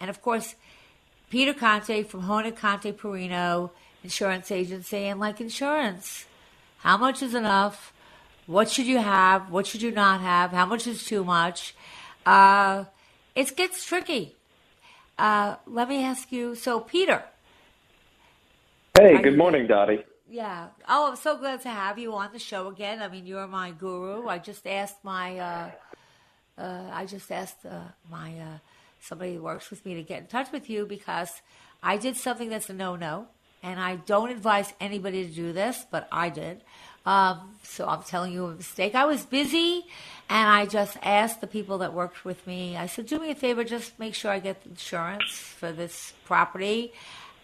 [0.00, 0.54] and of course,
[1.28, 3.70] Peter Conte from Honig Conte Porrino
[4.04, 6.26] Insurance Agency and like insurance.
[6.78, 7.92] How much is enough?
[8.46, 9.50] What should you have?
[9.50, 10.52] What should you not have?
[10.52, 11.74] How much is too much?
[12.26, 12.84] Uh,
[13.34, 14.36] it gets tricky.
[15.18, 16.54] Uh, let me ask you.
[16.54, 17.24] So, Peter.
[18.96, 20.04] Hey, good morning, Dottie.
[20.28, 20.68] Yeah.
[20.88, 23.00] Oh, I'm so glad to have you on the show again.
[23.00, 24.28] I mean, you're my guru.
[24.28, 25.70] I just asked my, uh,
[26.58, 28.58] uh, I just asked uh, my uh,
[29.00, 31.40] somebody who works with me to get in touch with you because
[31.82, 33.28] I did something that's a no-no,
[33.64, 36.60] and I don't advise anybody to do this, but I did.
[37.06, 38.94] Um, so I'm telling you a mistake.
[38.94, 39.86] I was busy,
[40.28, 42.76] and I just asked the people that worked with me.
[42.76, 46.12] I said, "Do me a favor, just make sure I get the insurance for this
[46.24, 46.92] property."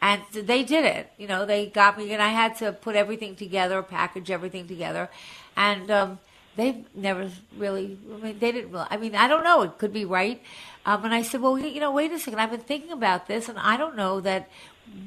[0.02, 1.10] And they did it.
[1.18, 5.10] You know, they got me, and I had to put everything together, package everything together,
[5.56, 6.18] and um,
[6.56, 7.98] they never really.
[8.12, 8.72] I mean, they didn't.
[8.72, 9.62] Really, I mean, I don't know.
[9.62, 10.40] It could be right.
[10.86, 12.40] Um, and I said, well, you know, wait a second.
[12.40, 14.48] I've been thinking about this, and I don't know that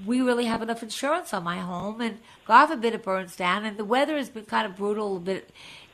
[0.05, 2.01] we really have enough insurance on my home.
[2.01, 3.65] And God forbid it burns down.
[3.65, 5.19] And the weather has been kind of brutal.
[5.19, 5.45] But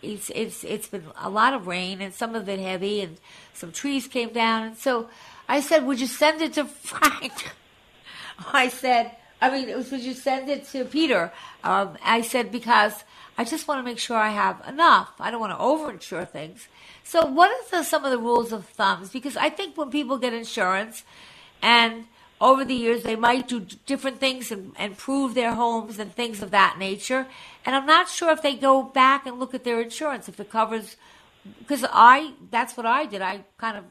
[0.02, 3.18] it's it's it's been a lot of rain, and some of it heavy, and
[3.54, 4.64] some trees came down.
[4.64, 5.10] And so
[5.48, 7.34] I said, would you send it to Frank?
[8.54, 11.32] I said, I mean, would you send it to Peter?
[11.64, 13.04] Um, I said, because
[13.38, 15.14] I just want to make sure I have enough.
[15.20, 16.68] I don't want to overinsure things.
[17.04, 19.10] So, what are the, some of the rules of thumbs?
[19.10, 21.04] Because I think when people get insurance,
[21.62, 22.06] and
[22.42, 26.42] over the years they might do different things and, and prove their homes and things
[26.42, 27.28] of that nature.
[27.66, 30.50] And I'm not sure if they go back and look at their insurance if it
[30.50, 30.96] covers.
[31.60, 33.22] Because I, that's what I did.
[33.22, 33.86] I kind of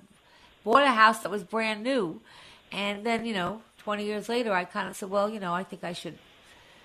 [0.64, 2.20] bought a house that was brand new,
[2.72, 5.64] and then you know 20 years later, I kind of said, well, you know, I
[5.64, 6.18] think I should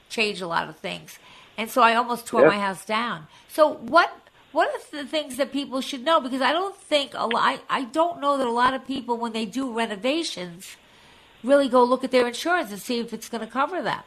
[0.10, 1.20] change a lot of things.
[1.58, 2.48] And so I almost tore Yeah.
[2.48, 3.28] my house down.
[3.50, 4.12] So what
[4.52, 6.22] what are the things that people should know?
[6.22, 9.18] Because I don't think a lot, I, I don't know that a lot of people,
[9.18, 10.78] when they do renovations,
[11.44, 14.06] really go look at their insurance and see if it's going to cover that.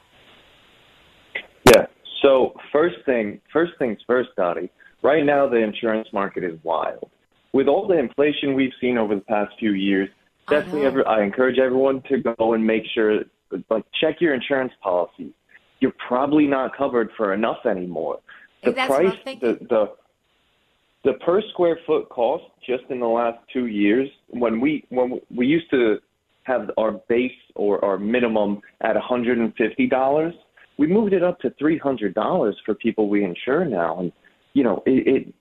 [1.66, 1.86] Yeah.
[2.22, 4.70] So first thing, first things first, Dottie.
[5.02, 7.10] Right now, the insurance market is wild.
[7.52, 10.08] With all the inflation we've seen over the past few years,
[10.48, 13.20] definitely, I, every, I encourage everyone to go and make sure,
[13.70, 15.32] like, check your insurance policies.
[15.80, 18.20] You're probably not covered for enough anymore.
[18.64, 19.92] The That's price, the the
[21.04, 25.46] the per square foot cost just in the last two years, when we when we
[25.46, 25.98] used to
[26.46, 30.32] have our base or our minimum at $150,
[30.78, 34.12] we moved it up to $300 for people we insure now, and
[34.52, 35.34] you know it, it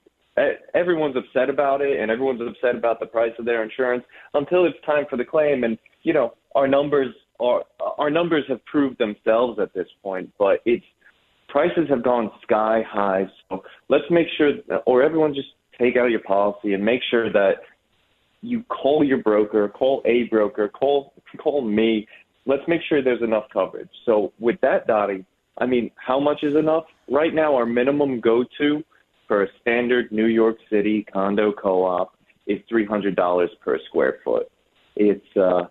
[0.73, 4.77] everyone's upset about it and everyone's upset about the price of their insurance until it's
[4.85, 5.63] time for the claim.
[5.63, 7.63] And you know our numbers are
[7.97, 10.85] our numbers have proved themselves at this point but it's
[11.49, 13.25] prices have gone sky high.
[13.49, 14.51] So let's make sure
[14.85, 17.55] or everyone just take out your policy and make sure that
[18.45, 22.07] you call your broker call a broker call call me
[22.45, 25.25] let's make sure there's enough coverage so with that dottie
[25.57, 28.83] i mean how much is enough right now our minimum go to
[29.27, 32.15] for a standard New York City condo co-op
[32.47, 34.51] is three hundred dollars per square foot.
[34.95, 35.65] It's uh,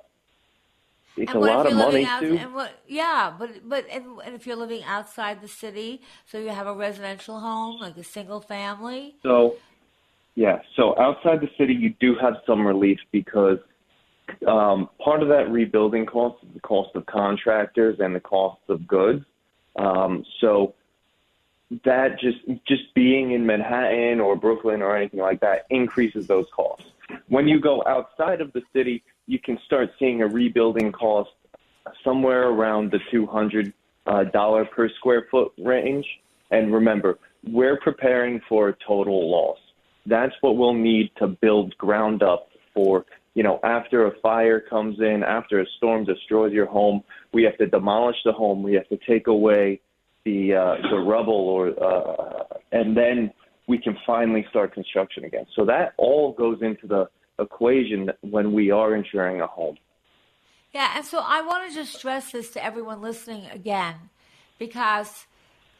[1.17, 2.37] it's and a lot of money out, too.
[2.37, 6.49] And what, yeah, but but and, and if you're living outside the city, so you
[6.49, 9.15] have a residential home, like a single family.
[9.23, 9.57] So,
[10.35, 13.59] yeah, so outside the city, you do have some relief because
[14.47, 18.87] um, part of that rebuilding cost is the cost of contractors and the cost of
[18.87, 19.25] goods.
[19.77, 20.75] Um, so
[21.85, 26.87] that just just being in Manhattan or Brooklyn or anything like that increases those costs.
[27.29, 31.31] When you go outside of the city, you can start seeing a rebuilding cost
[32.03, 33.73] somewhere around the two hundred
[34.33, 36.07] dollar per square foot range.
[36.51, 39.59] And remember, we're preparing for a total loss.
[40.07, 43.07] That's what we'll need to build ground up for.
[43.35, 47.57] You know, after a fire comes in, after a storm destroys your home, we have
[47.59, 48.63] to demolish the home.
[48.63, 49.81] We have to take away
[50.25, 53.33] the uh, the rubble, or uh, and then
[53.67, 55.47] we can finally start construction again.
[55.57, 59.77] So that all goes into the equation when we are insuring a home.
[60.73, 63.97] Yeah, and so I want to just stress this to everyone listening again,
[64.59, 65.27] because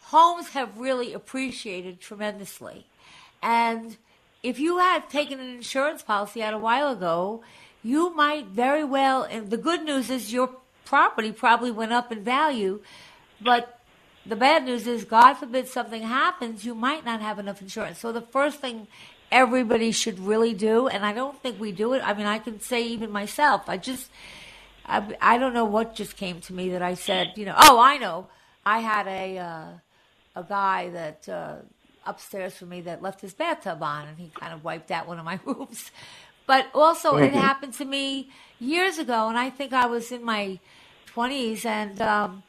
[0.03, 2.87] homes have really appreciated tremendously,
[3.43, 3.97] and
[4.45, 7.43] if you had taken an insurance policy out a while ago,
[7.83, 9.23] you might very well.
[9.23, 10.51] And the good news is your
[10.85, 12.81] property probably went up in value,
[13.41, 13.81] but
[14.27, 17.99] the bad news is, God forbid something happens, you might not have enough insurance.
[17.99, 18.87] So the first thing
[19.33, 22.03] everybody should really do, and I don't think we do it.
[22.05, 24.11] I mean, I can say even myself, I just,
[24.87, 27.81] I, I don't know what just came to me that I said, you know, oh,
[27.81, 28.29] I know,
[28.65, 29.67] I had a uh,
[30.37, 31.57] a guy that uh,
[32.07, 35.19] upstairs for me that left his bathtub on, and he kind of wiped out one
[35.19, 35.91] of my roofs.
[36.47, 37.25] But also, mm-hmm.
[37.25, 40.59] it happened to me years ago, and I think I was in my
[41.07, 42.43] twenties, and um,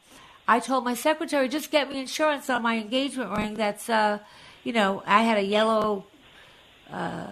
[0.48, 3.54] I told my secretary, just get me insurance on my engagement ring.
[3.54, 4.18] That's, uh,
[4.64, 6.04] you know, I had a yellow,
[6.90, 7.28] uh,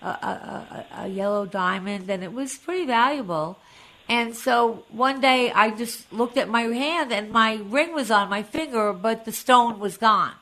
[0.00, 3.58] a, a, a yellow diamond, and it was pretty valuable.
[4.08, 8.28] And so one day I just looked at my hand, and my ring was on
[8.28, 10.32] my finger, but the stone was gone.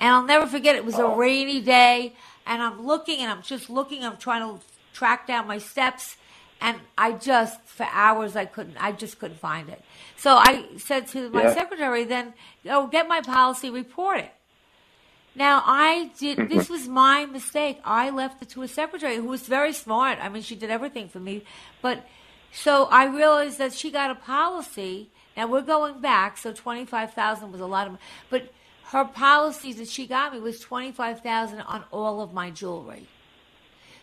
[0.00, 0.76] And I'll never forget.
[0.76, 2.14] It was a rainy day,
[2.46, 4.04] and I'm looking, and I'm just looking.
[4.04, 6.16] I'm trying to track down my steps
[6.60, 9.82] and I just for hours I couldn't I just couldn't find it.
[10.16, 11.54] So I said to my yeah.
[11.54, 12.34] secretary, then
[12.68, 14.32] oh get my policy, report it.
[15.34, 16.54] Now I did mm-hmm.
[16.54, 17.80] this was my mistake.
[17.84, 20.18] I left it to a secretary who was very smart.
[20.20, 21.44] I mean she did everything for me.
[21.80, 22.04] But
[22.52, 25.10] so I realized that she got a policy.
[25.36, 27.98] Now we're going back, so twenty five thousand was a lot of
[28.30, 28.52] but
[28.88, 33.06] her policy that she got me was twenty five thousand on all of my jewelry.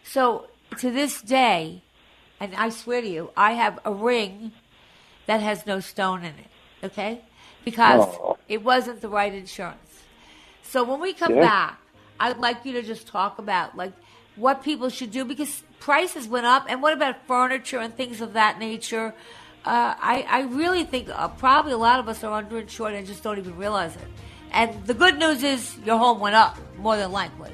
[0.03, 1.81] So to this day,
[2.39, 4.51] and I swear to you, I have a ring
[5.25, 6.49] that has no stone in it.
[6.83, 7.21] Okay,
[7.63, 8.37] because oh.
[8.47, 10.03] it wasn't the right insurance.
[10.63, 11.41] So when we come yeah.
[11.41, 11.79] back,
[12.19, 13.93] I'd like you to just talk about like
[14.35, 18.33] what people should do because prices went up, and what about furniture and things of
[18.33, 19.15] that nature.
[19.65, 23.23] Uh, I, I really think uh, probably a lot of us are underinsured and just
[23.23, 24.07] don't even realize it.
[24.51, 27.51] And the good news is your home went up more than likely.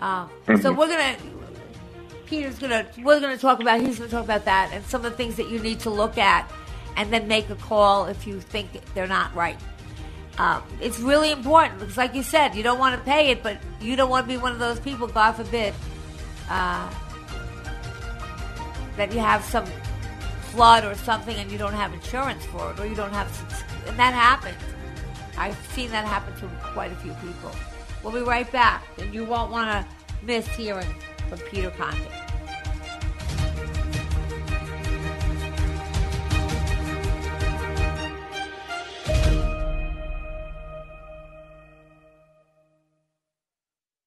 [0.00, 0.56] Mm-hmm.
[0.56, 1.16] So we're gonna
[2.26, 5.16] Peter's gonna we're gonna talk about he's gonna talk about that and some of the
[5.16, 6.50] things that you need to look at
[6.96, 9.58] and then make a call if you think they're not right.
[10.38, 13.58] Um, it's really important because, like you said, you don't want to pay it, but
[13.80, 15.72] you don't want to be one of those people, God forbid,
[16.50, 16.90] uh,
[18.96, 19.64] that you have some
[20.50, 23.28] flood or something and you don't have insurance for it, or you don't have,
[23.86, 24.58] and that happens.
[25.38, 27.50] I've seen that happen to quite a few people.
[28.02, 30.86] We'll be right back, and you won't want to miss hearing
[31.28, 32.25] from Peter Conte.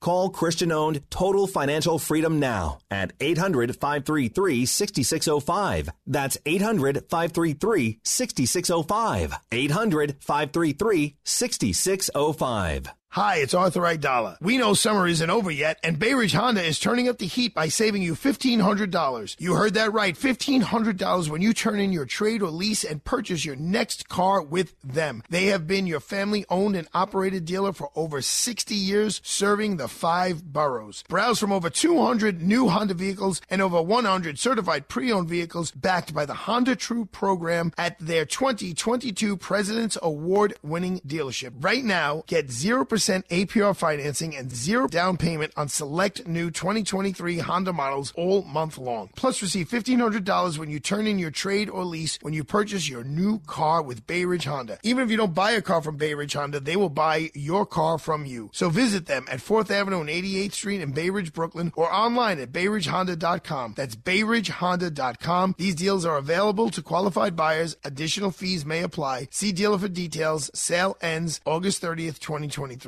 [0.00, 5.90] Call Christian owned Total Financial Freedom now at 800 533 6605.
[6.06, 9.34] That's 800 533 6605.
[9.52, 12.92] 800 533 6605.
[13.12, 14.36] Hi, it's Arthur Aidala.
[14.42, 17.54] We know summer isn't over yet, and Bay Ridge Honda is turning up the heat
[17.54, 19.36] by saving you $1,500.
[19.38, 23.46] You heard that right, $1,500 when you turn in your trade or lease and purchase
[23.46, 25.22] your next car with them.
[25.30, 29.88] They have been your family owned and operated dealer for over 60 years, serving the
[29.88, 31.02] five boroughs.
[31.08, 36.26] Browse from over 200 new Honda vehicles and over 100 certified pre-owned vehicles backed by
[36.26, 41.54] the Honda True program at their 2022 President's Award winning dealership.
[41.58, 47.72] Right now, get 0% APR financing and zero down payment on select new 2023 Honda
[47.72, 49.10] models all month long.
[49.14, 53.04] Plus, receive $1,500 when you turn in your trade or lease when you purchase your
[53.04, 54.78] new car with Bay Ridge Honda.
[54.82, 57.64] Even if you don't buy a car from Bay Ridge Honda, they will buy your
[57.64, 58.50] car from you.
[58.52, 62.40] So visit them at 4th Avenue and 88th Street in Bay Ridge, Brooklyn, or online
[62.40, 63.74] at BayRidgeHonda.com.
[63.76, 65.54] That's BayRidgeHonda.com.
[65.56, 67.76] These deals are available to qualified buyers.
[67.84, 69.28] Additional fees may apply.
[69.30, 70.50] See dealer for details.
[70.54, 72.87] Sale ends August 30th, 2023.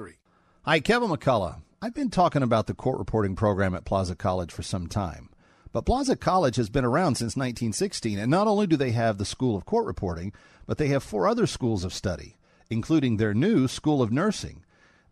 [0.64, 1.62] Hi, Kevin McCullough.
[1.80, 5.30] I've been talking about the court reporting program at Plaza College for some time.
[5.72, 9.24] But Plaza College has been around since 1916, and not only do they have the
[9.24, 10.34] School of Court Reporting,
[10.66, 12.36] but they have four other schools of study,
[12.68, 14.62] including their new School of Nursing.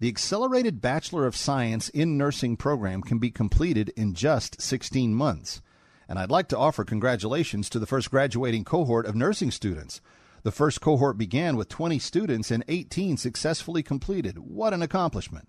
[0.00, 5.62] The Accelerated Bachelor of Science in Nursing program can be completed in just 16 months.
[6.10, 10.02] And I'd like to offer congratulations to the first graduating cohort of nursing students.
[10.42, 14.38] The first cohort began with 20 students and 18 successfully completed.
[14.38, 15.48] What an accomplishment!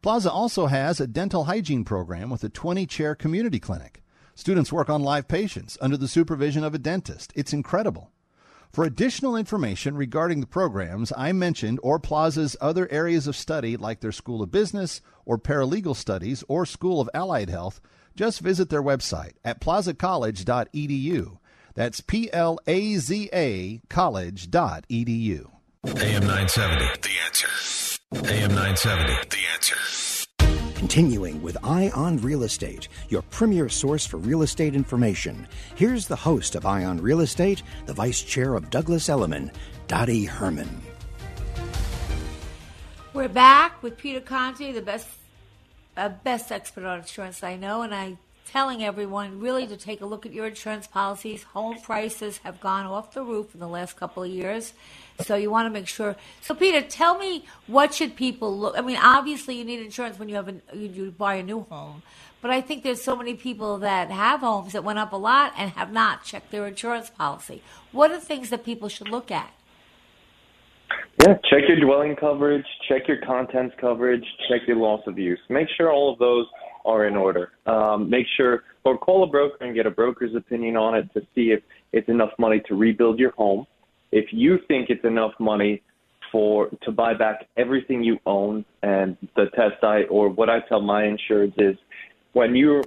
[0.00, 4.02] Plaza also has a dental hygiene program with a 20 chair community clinic.
[4.34, 7.32] Students work on live patients under the supervision of a dentist.
[7.36, 8.10] It's incredible.
[8.72, 14.00] For additional information regarding the programs I mentioned or Plaza's other areas of study like
[14.00, 17.82] their School of Business or Paralegal Studies or School of Allied Health,
[18.16, 21.38] just visit their website at plazacollege.edu.
[21.74, 25.48] That's P L A Z A college.edu.
[25.84, 27.98] AM 970, The Answer.
[28.14, 29.76] AM 970, The Answer.
[30.76, 35.46] Continuing with Eye on Real Estate, your premier source for real estate information.
[35.76, 39.50] Here's the host of Eye on Real Estate, the vice chair of Douglas Elliman,
[39.86, 40.82] Dottie Herman.
[43.12, 45.08] We're back with Peter Conte, the best,
[45.96, 48.18] uh, best expert on insurance I know, and I
[48.52, 51.42] telling everyone really to take a look at your insurance policies.
[51.54, 54.74] Home prices have gone off the roof in the last couple of years.
[55.20, 56.16] So you want to make sure.
[56.42, 58.76] So Peter, tell me what should people look?
[58.76, 62.02] I mean, obviously you need insurance when you have a you buy a new home,
[62.42, 65.54] but I think there's so many people that have homes that went up a lot
[65.56, 67.62] and have not checked their insurance policy.
[67.90, 69.50] What are things that people should look at?
[71.24, 75.40] Yeah, check your dwelling coverage, check your contents coverage, check your loss of use.
[75.48, 76.46] Make sure all of those
[76.84, 77.52] are in order.
[77.66, 81.20] Um, make sure or call a broker and get a broker's opinion on it to
[81.34, 81.62] see if
[81.92, 83.66] it's enough money to rebuild your home.
[84.10, 85.82] If you think it's enough money
[86.30, 90.80] for to buy back everything you own, and the test I or what I tell
[90.80, 91.76] my insureds is
[92.32, 92.82] when you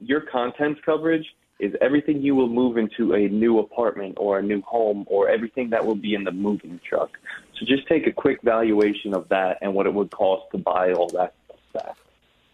[0.00, 1.26] your contents coverage
[1.58, 5.70] is everything you will move into a new apartment or a new home or everything
[5.70, 7.10] that will be in the moving truck.
[7.58, 10.92] So just take a quick valuation of that and what it would cost to buy
[10.92, 11.34] all that
[11.70, 11.98] stuff.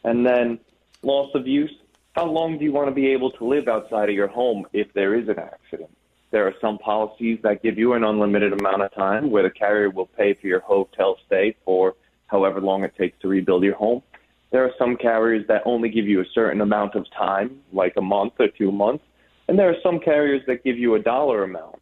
[0.04, 0.58] And then
[1.02, 1.74] loss of use.
[2.14, 4.92] How long do you want to be able to live outside of your home if
[4.92, 5.90] there is an accident?
[6.30, 9.90] There are some policies that give you an unlimited amount of time where the carrier
[9.90, 11.94] will pay for your hotel stay for
[12.26, 14.02] however long it takes to rebuild your home.
[14.50, 18.00] There are some carriers that only give you a certain amount of time, like a
[18.00, 19.04] month or two months.
[19.48, 21.80] And there are some carriers that give you a dollar amount.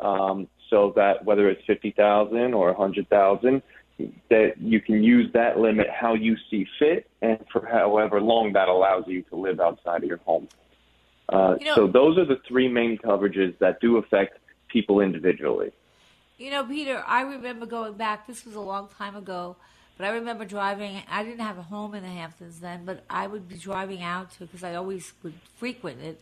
[0.00, 3.62] Um, so that whether it's 50,000 or 100,000,
[4.28, 8.68] that you can use that limit how you see fit and for however long that
[8.68, 10.48] allows you to live outside of your home.
[11.28, 14.38] Uh, You know- so those are the three main coverages that do affect
[14.68, 15.70] people individually.
[16.38, 19.56] You know, Peter, I remember going back, this was a long time ago,
[19.96, 21.00] But I remember driving.
[21.08, 24.32] I didn't have a home in the Hamptons then, but I would be driving out
[24.32, 26.20] to because I always would frequent it,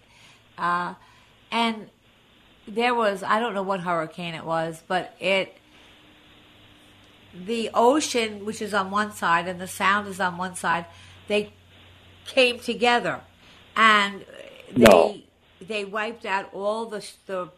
[0.59, 0.93] uh,
[1.51, 1.89] and
[2.69, 5.57] there was I don't know what hurricane it was, but it
[7.35, 10.87] the ocean, which is on one side, and the sound is on one side,
[11.29, 11.53] they
[12.27, 13.21] came together,
[13.77, 14.25] and
[14.71, 15.19] they No.
[15.61, 17.49] they wiped out all the the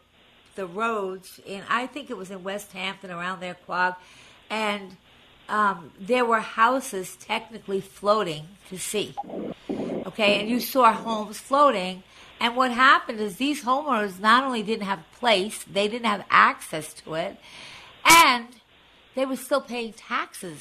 [0.55, 3.95] the roads in I think it was in West Hampton around there, Quogue,
[4.49, 4.97] and
[5.49, 9.15] um, there were houses technically floating to sea.
[10.07, 12.03] Okay, and you saw homes floating.
[12.41, 16.93] And what happened is these homeowners not only didn't have place, they didn't have access
[16.95, 17.37] to it,
[18.05, 18.47] and
[19.15, 20.61] they were still paying taxes.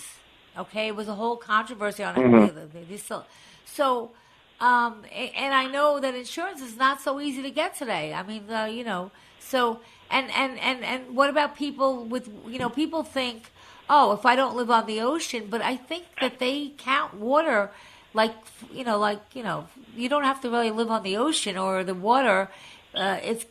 [0.58, 2.20] Okay, it was a whole controversy on it.
[2.20, 2.72] Mhm.
[2.74, 3.26] They- they still,
[3.66, 4.12] so,
[4.60, 8.14] um, and I know that insurance is not so easy to get today.
[8.14, 9.80] I mean, uh, you know, so
[10.12, 13.52] and and and and what about people with you know people think,
[13.90, 17.72] oh, if I don't live on the ocean, but I think that they count water
[18.14, 18.36] like
[18.72, 21.84] you know like you know you don't have to really live on the ocean or
[21.84, 22.52] the water.
[22.94, 23.46] Uh, it's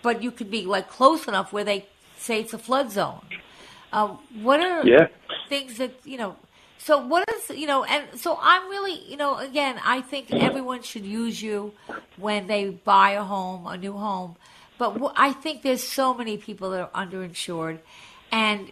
[0.00, 1.84] but you could be like close enough where they
[2.16, 3.20] say it's a flood zone.
[3.92, 5.08] Uh, what are Yeah.
[5.48, 6.36] things that you know?
[6.78, 7.84] So what is you know?
[7.84, 11.72] And so I'm really you know again I think everyone should use you
[12.16, 14.36] when they buy a home, a new home.
[14.78, 17.78] But wh- I think there's so many people that are underinsured,
[18.32, 18.70] and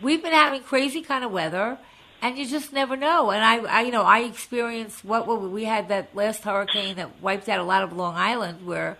[0.00, 1.78] we've been having crazy kind of weather,
[2.22, 3.30] and you just never know.
[3.30, 7.20] And I, I you know, I experienced what, what we had that last hurricane that
[7.20, 8.96] wiped out a lot of Long Island, where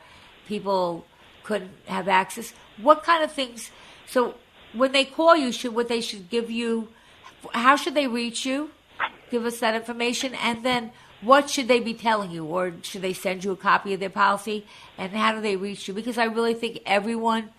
[0.47, 1.05] people
[1.45, 2.53] couldn't have access.
[2.79, 3.71] What kind of things?
[4.07, 4.35] So
[4.79, 6.89] when they call you, should what they should give you?
[7.53, 8.71] How should they reach you?
[9.31, 13.13] Give us that information, and then what should they be telling you, or should they
[13.13, 14.65] send you a copy of their policy?
[14.97, 15.95] And how do they reach you?
[15.95, 17.51] Because I really think everyone,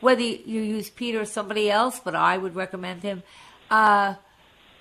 [0.00, 3.22] whether you use Peter or somebody else, but I would recommend him,
[3.70, 4.14] uh,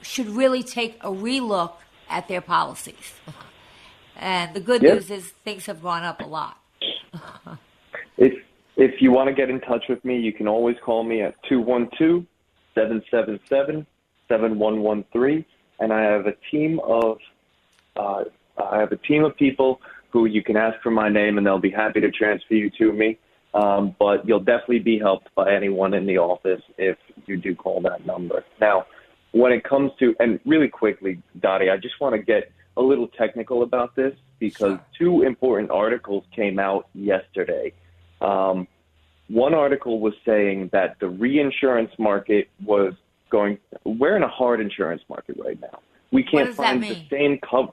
[0.01, 1.73] should really take a relook
[2.09, 3.13] at their policies.
[4.17, 4.93] And the good Yeah.
[4.93, 6.57] news is things have gone up a lot.
[8.17, 8.33] If
[8.81, 11.35] if you want to get in touch with me, you can always call me at
[12.75, 15.45] 212-777-7113
[15.79, 17.19] and I have a team of
[17.95, 18.23] uh,
[18.57, 19.79] I have a team of people
[20.09, 22.91] who you can ask for my name and they'll be happy to transfer you to
[22.91, 23.19] me.
[23.53, 27.81] Um, but you'll definitely be helped by anyone in the office if you do call
[27.81, 28.45] that number.
[28.59, 28.87] Now,
[29.31, 33.09] when it comes to, and really quickly, Dottie, I just want to get a little
[33.09, 37.73] technical about this because two important articles came out yesterday.
[38.21, 38.67] Um,
[39.27, 42.93] one article was saying that the reinsurance market was
[43.31, 45.79] going, we're in a hard insurance market right now.
[46.11, 47.71] We can't find the same cover.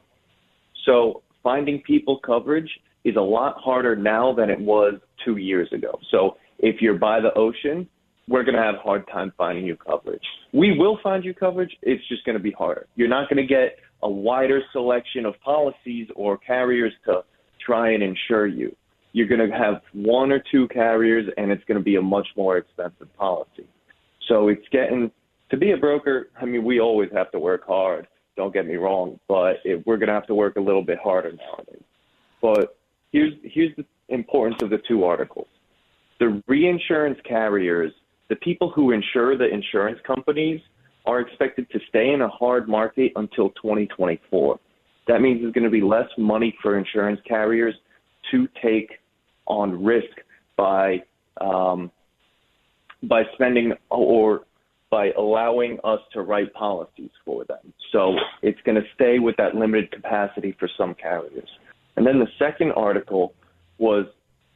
[0.85, 2.71] So finding people coverage
[3.05, 4.95] is a lot harder now than it was
[5.25, 5.99] two years ago.
[6.11, 7.89] So if you're by the ocean,
[8.29, 10.23] we're going to have a hard time finding you coverage.
[10.53, 11.77] We will find you coverage.
[11.83, 12.87] It's just going to be harder.
[12.95, 17.25] You're not going to get a wider selection of policies or carriers to
[17.65, 18.77] try and insure you.
[19.13, 22.29] You're going to have one or two carriers, and it's going to be a much
[22.37, 23.67] more expensive policy.
[24.29, 25.11] So it's getting
[25.51, 26.29] to be a broker.
[26.41, 28.07] I mean, we always have to work hard.
[28.37, 30.99] Don't get me wrong, but it, we're going to have to work a little bit
[31.03, 31.83] harder nowadays.
[32.41, 32.77] But
[33.13, 35.49] here's here's the importance of the two articles.
[36.21, 37.93] The reinsurance carriers,
[38.29, 40.61] the people who insure the insurance companies,
[41.07, 44.61] are expected to stay in a hard market until 2024.
[45.07, 47.75] That means there's going to be less money for insurance carriers
[48.31, 48.91] to take
[49.47, 50.07] on risk
[50.57, 51.03] by
[51.41, 51.91] um,
[53.03, 54.43] by spending or
[54.91, 57.73] by allowing us to write policies for them.
[57.93, 61.49] So it's going to stay with that limited capacity for some carriers.
[61.97, 63.35] And then the second article
[63.79, 64.07] was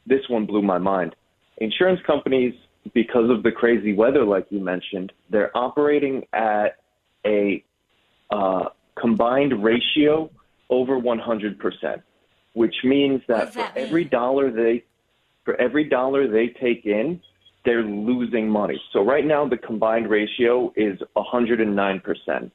[0.07, 1.15] this one blew my mind.
[1.59, 2.55] Insurance companies,
[2.95, 6.79] because of the crazy weather, like you mentioned, they're operating at
[7.27, 7.63] a
[8.31, 8.65] uh,
[8.99, 10.31] combined ratio
[10.71, 12.03] over 100%,
[12.55, 14.85] which means that for every dollar they
[15.45, 17.21] for every dollar they take in,
[17.65, 18.81] they're losing money.
[18.93, 22.51] So right now the combined ratio is 109%.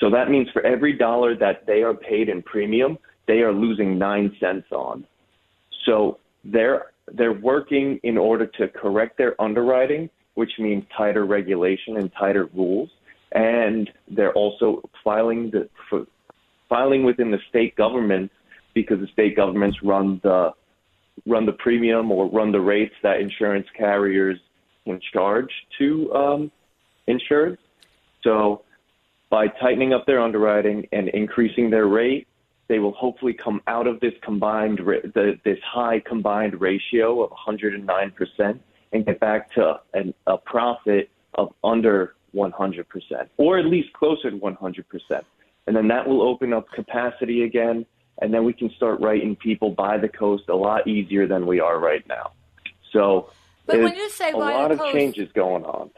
[0.00, 3.98] So that means for every dollar that they are paid in premium, they are losing
[3.98, 5.06] 9 cents on.
[5.84, 12.10] So they're they're working in order to correct their underwriting, which means tighter regulation and
[12.18, 12.90] tighter rules,
[13.32, 16.06] and they're also filing the for,
[16.68, 18.34] filing within the state governments
[18.74, 20.52] because the state governments run the
[21.26, 24.38] run the premium or run the rates that insurance carriers
[24.84, 26.52] can charge to um,
[27.08, 27.58] insureds.
[28.22, 28.62] So
[29.30, 32.26] by tightening up their underwriting and increasing their rate,
[32.68, 38.58] they will hopefully come out of this combined the, this high combined ratio of 109%
[38.92, 42.84] and get back to an, a profit of under 100%,
[43.36, 44.84] or at least closer to 100%.
[45.66, 47.86] And then that will open up capacity again,
[48.20, 51.60] and then we can start writing people by the coast a lot easier than we
[51.60, 52.32] are right now.
[52.92, 53.30] So
[53.66, 55.90] But when you say a by lot the of coast- changes going on.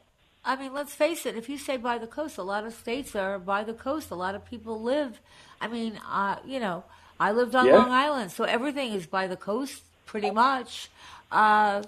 [0.45, 1.37] I mean, let's face it.
[1.37, 4.11] If you say by the coast, a lot of states are by the coast.
[4.11, 5.21] A lot of people live.
[5.61, 6.85] I mean, uh, you know,
[7.21, 7.77] I lived on Yeah.
[7.77, 10.89] Long Island, so everything is by the coast, pretty much.
[11.31, 11.83] Uh,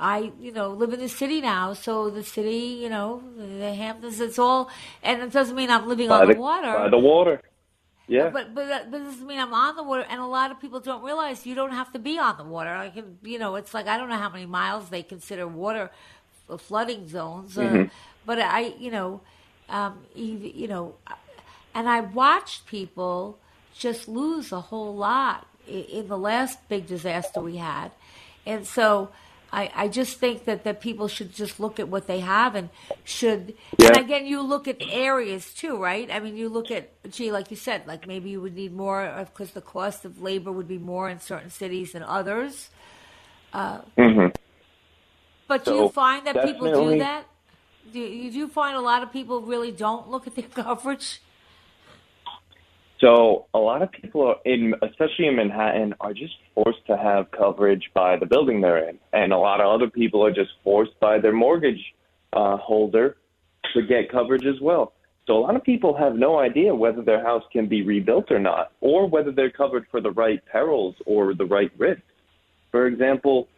[0.00, 4.18] I, you know, live in the city now, so the city, you know, the Hamptons,
[4.20, 4.68] it's all,
[5.04, 6.72] and it doesn't mean I'm living By on the, the, water.
[6.74, 7.40] by the water.
[8.08, 8.28] Yeah.
[8.30, 10.80] But but that, but doesn't mean I'm on the water, and a lot of people
[10.80, 12.70] don't realize you don't have to be on the water.
[12.70, 15.90] I can, you know, it's like I don't know how many miles they consider water
[16.58, 17.90] flooding zones, uh, Mhm.
[18.26, 19.20] but I, you know,
[19.68, 20.94] um, you know,
[21.74, 23.38] and I watched people
[23.74, 27.92] just lose a whole lot in the last big disaster we had,
[28.44, 29.10] and so.
[29.52, 32.70] I, I just think that, that people should just look at what they have and
[33.04, 33.90] should Yeah.
[33.90, 36.10] and again you look at areas too right?
[36.10, 39.26] I mean you look at gee like you said like maybe you would need more
[39.30, 42.70] because the cost of labor would be more in certain cities than others.
[43.52, 44.28] Uh, hmm
[45.48, 47.26] but do you find that people do that?
[47.92, 51.20] Do you, do you find a lot of people really don't look at their coverage
[53.02, 57.32] So a lot of people are in, especially in Manhattan, are just forced to have
[57.32, 60.98] coverage by the building they're in, and a lot of other people are just forced
[61.00, 61.82] by their mortgage
[62.32, 63.16] uh, holder
[63.74, 64.92] to get coverage as well.
[65.26, 68.38] So a lot of people have no idea whether their house can be rebuilt or
[68.38, 72.02] not, or whether they're covered for the right perils or the right risks.
[72.70, 73.48] For example,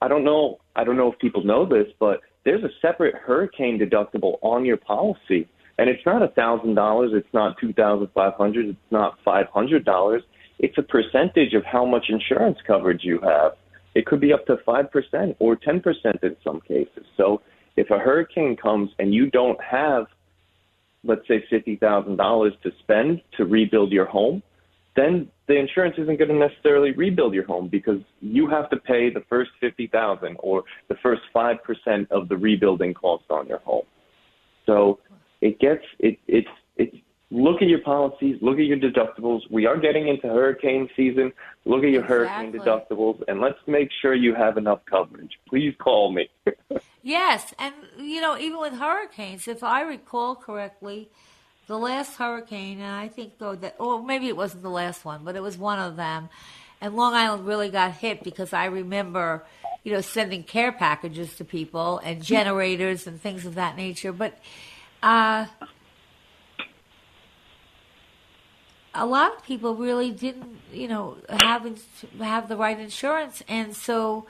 [0.00, 0.60] I don't know.
[0.76, 4.76] I don't know if people know this, but there's a separate hurricane deductible on your
[4.76, 5.48] policy,
[5.82, 7.10] and it's not a thousand dollars.
[7.12, 8.68] It's not two thousand five hundred.
[8.68, 10.22] It's not five hundred dollars.
[10.60, 13.54] It's a percentage of how much insurance coverage you have.
[13.96, 17.04] It could be up to five percent or ten percent in some cases.
[17.16, 17.42] So
[17.74, 20.06] if a hurricane comes and you don't have,
[21.02, 24.40] let's say fifty thousand dollars to spend to rebuild your home,
[24.94, 29.10] then the insurance isn't going to necessarily rebuild your home because you have to pay
[29.12, 33.58] the first fifty thousand or the first five percent of the rebuilding cost on your
[33.58, 33.86] home.
[34.64, 35.00] So
[35.42, 36.96] it gets it it's it's
[37.30, 39.40] look at your policies, look at your deductibles.
[39.50, 41.32] We are getting into hurricane season.
[41.64, 45.38] Look at your hurricane deductibles and let's make sure you have enough coverage.
[45.48, 46.28] Please call me.
[47.04, 51.08] Yes, and you know, even with hurricanes, if I recall correctly,
[51.66, 55.24] the last hurricane, and I think though that, or maybe it wasn't the last one,
[55.24, 56.28] but it was one of them,
[56.80, 59.44] and Long Island really got hit because I remember,
[59.82, 64.12] you know, sending care packages to people and generators and things of that nature.
[64.12, 64.38] But
[65.02, 65.46] uh,
[68.94, 71.66] a lot of people really didn't, you know, have
[72.18, 74.26] have the right insurance, and so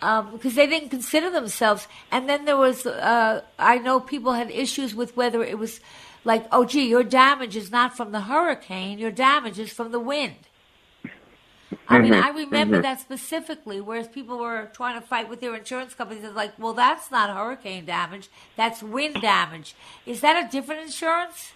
[0.00, 1.88] um, because they didn't consider themselves.
[2.10, 5.80] And then there was, uh, I know people had issues with whether it was
[6.24, 10.00] like, oh, gee, your damage is not from the hurricane, your damage is from the
[10.00, 10.36] wind.
[11.88, 12.82] I mean, Mhm, I remember mhm.
[12.82, 16.24] that specifically, whereas people were trying to fight with their insurance companies.
[16.24, 19.74] It's like, well, that's not hurricane damage, that's wind damage.
[20.06, 21.52] Is that a different insurance?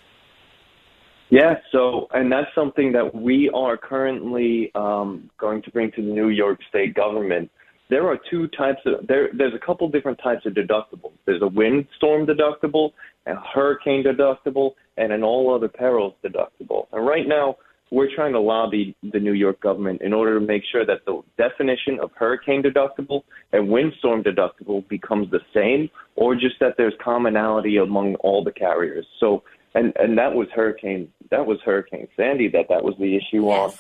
[1.31, 6.13] Yeah, so and that's something that we are currently um, going to bring to the
[6.13, 7.51] New York State government.
[7.89, 9.31] There are two types of there.
[9.33, 11.13] There's a couple different types of deductibles.
[11.25, 12.93] There's a windstorm deductible,
[13.27, 16.87] a hurricane deductible, and an all other perils deductible.
[16.93, 17.57] And right now,
[17.93, 21.21] we're trying to lobby the New York government in order to make sure that the
[21.37, 23.23] definition of hurricane deductible
[23.53, 29.07] and windstorm deductible becomes the same, or just that there's commonality among all the carriers.
[29.21, 29.43] So,
[29.75, 33.73] and and that was hurricane that was Hurricane Sandy that that was the issue on.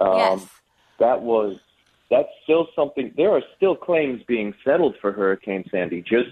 [0.00, 0.50] Um,
[0.98, 1.56] That was
[2.10, 3.14] that's still something.
[3.16, 6.02] There are still claims being settled for Hurricane Sandy.
[6.02, 6.30] Just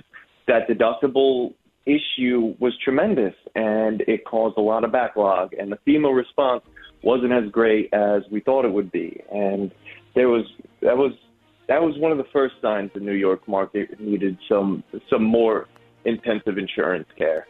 [0.48, 1.54] that deductible
[1.86, 5.54] issue was tremendous, and it caused a lot of backlog.
[5.54, 6.64] And the FEMA response
[7.02, 9.20] wasn't as great as we thought it would be.
[9.32, 9.72] And
[10.14, 10.44] there was
[10.82, 11.12] that was
[11.68, 15.66] that was one of the first signs the New York market needed some some more
[16.04, 17.46] intensive insurance care.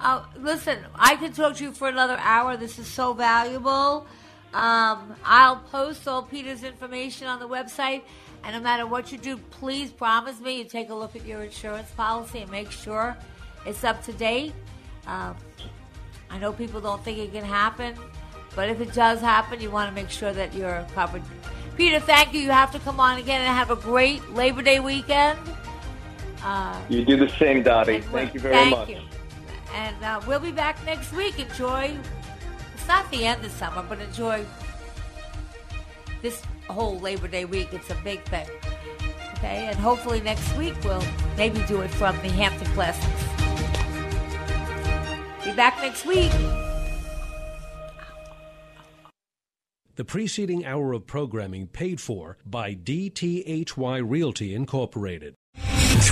[0.00, 2.56] Uh, listen, I could talk to you for another hour.
[2.56, 4.06] This is so valuable.
[4.52, 8.02] Um, I'll post all Peter's information on the website,
[8.42, 11.44] and no matter what you do, please promise me you take a look at your
[11.44, 13.16] insurance policy and make sure
[13.64, 14.52] it's up to date.
[15.06, 15.36] Um,
[16.32, 17.94] I know people don't think it can happen,
[18.56, 21.22] but if it does happen, you want to make sure that you're covered.
[21.76, 22.40] Peter, thank you.
[22.40, 25.38] You have to come on again and have a great Labor Day weekend.
[26.42, 28.00] Uh, You do the same, Dottie.
[28.00, 28.88] Thank you very Thank much.
[28.88, 29.00] you.
[29.74, 31.38] And uh, we'll be back next week.
[31.38, 31.96] Enjoy.
[32.74, 34.44] It's not the end of summer, but enjoy
[36.20, 37.68] this whole Labor Day week.
[37.72, 38.46] It's a big thing.
[39.38, 41.02] Okay, and hopefully next week we'll
[41.36, 43.21] maybe do it from the Hampton Classics.
[45.44, 46.30] Be back next week.
[49.96, 55.34] The preceding hour of programming paid for by DTHY Realty Incorporated.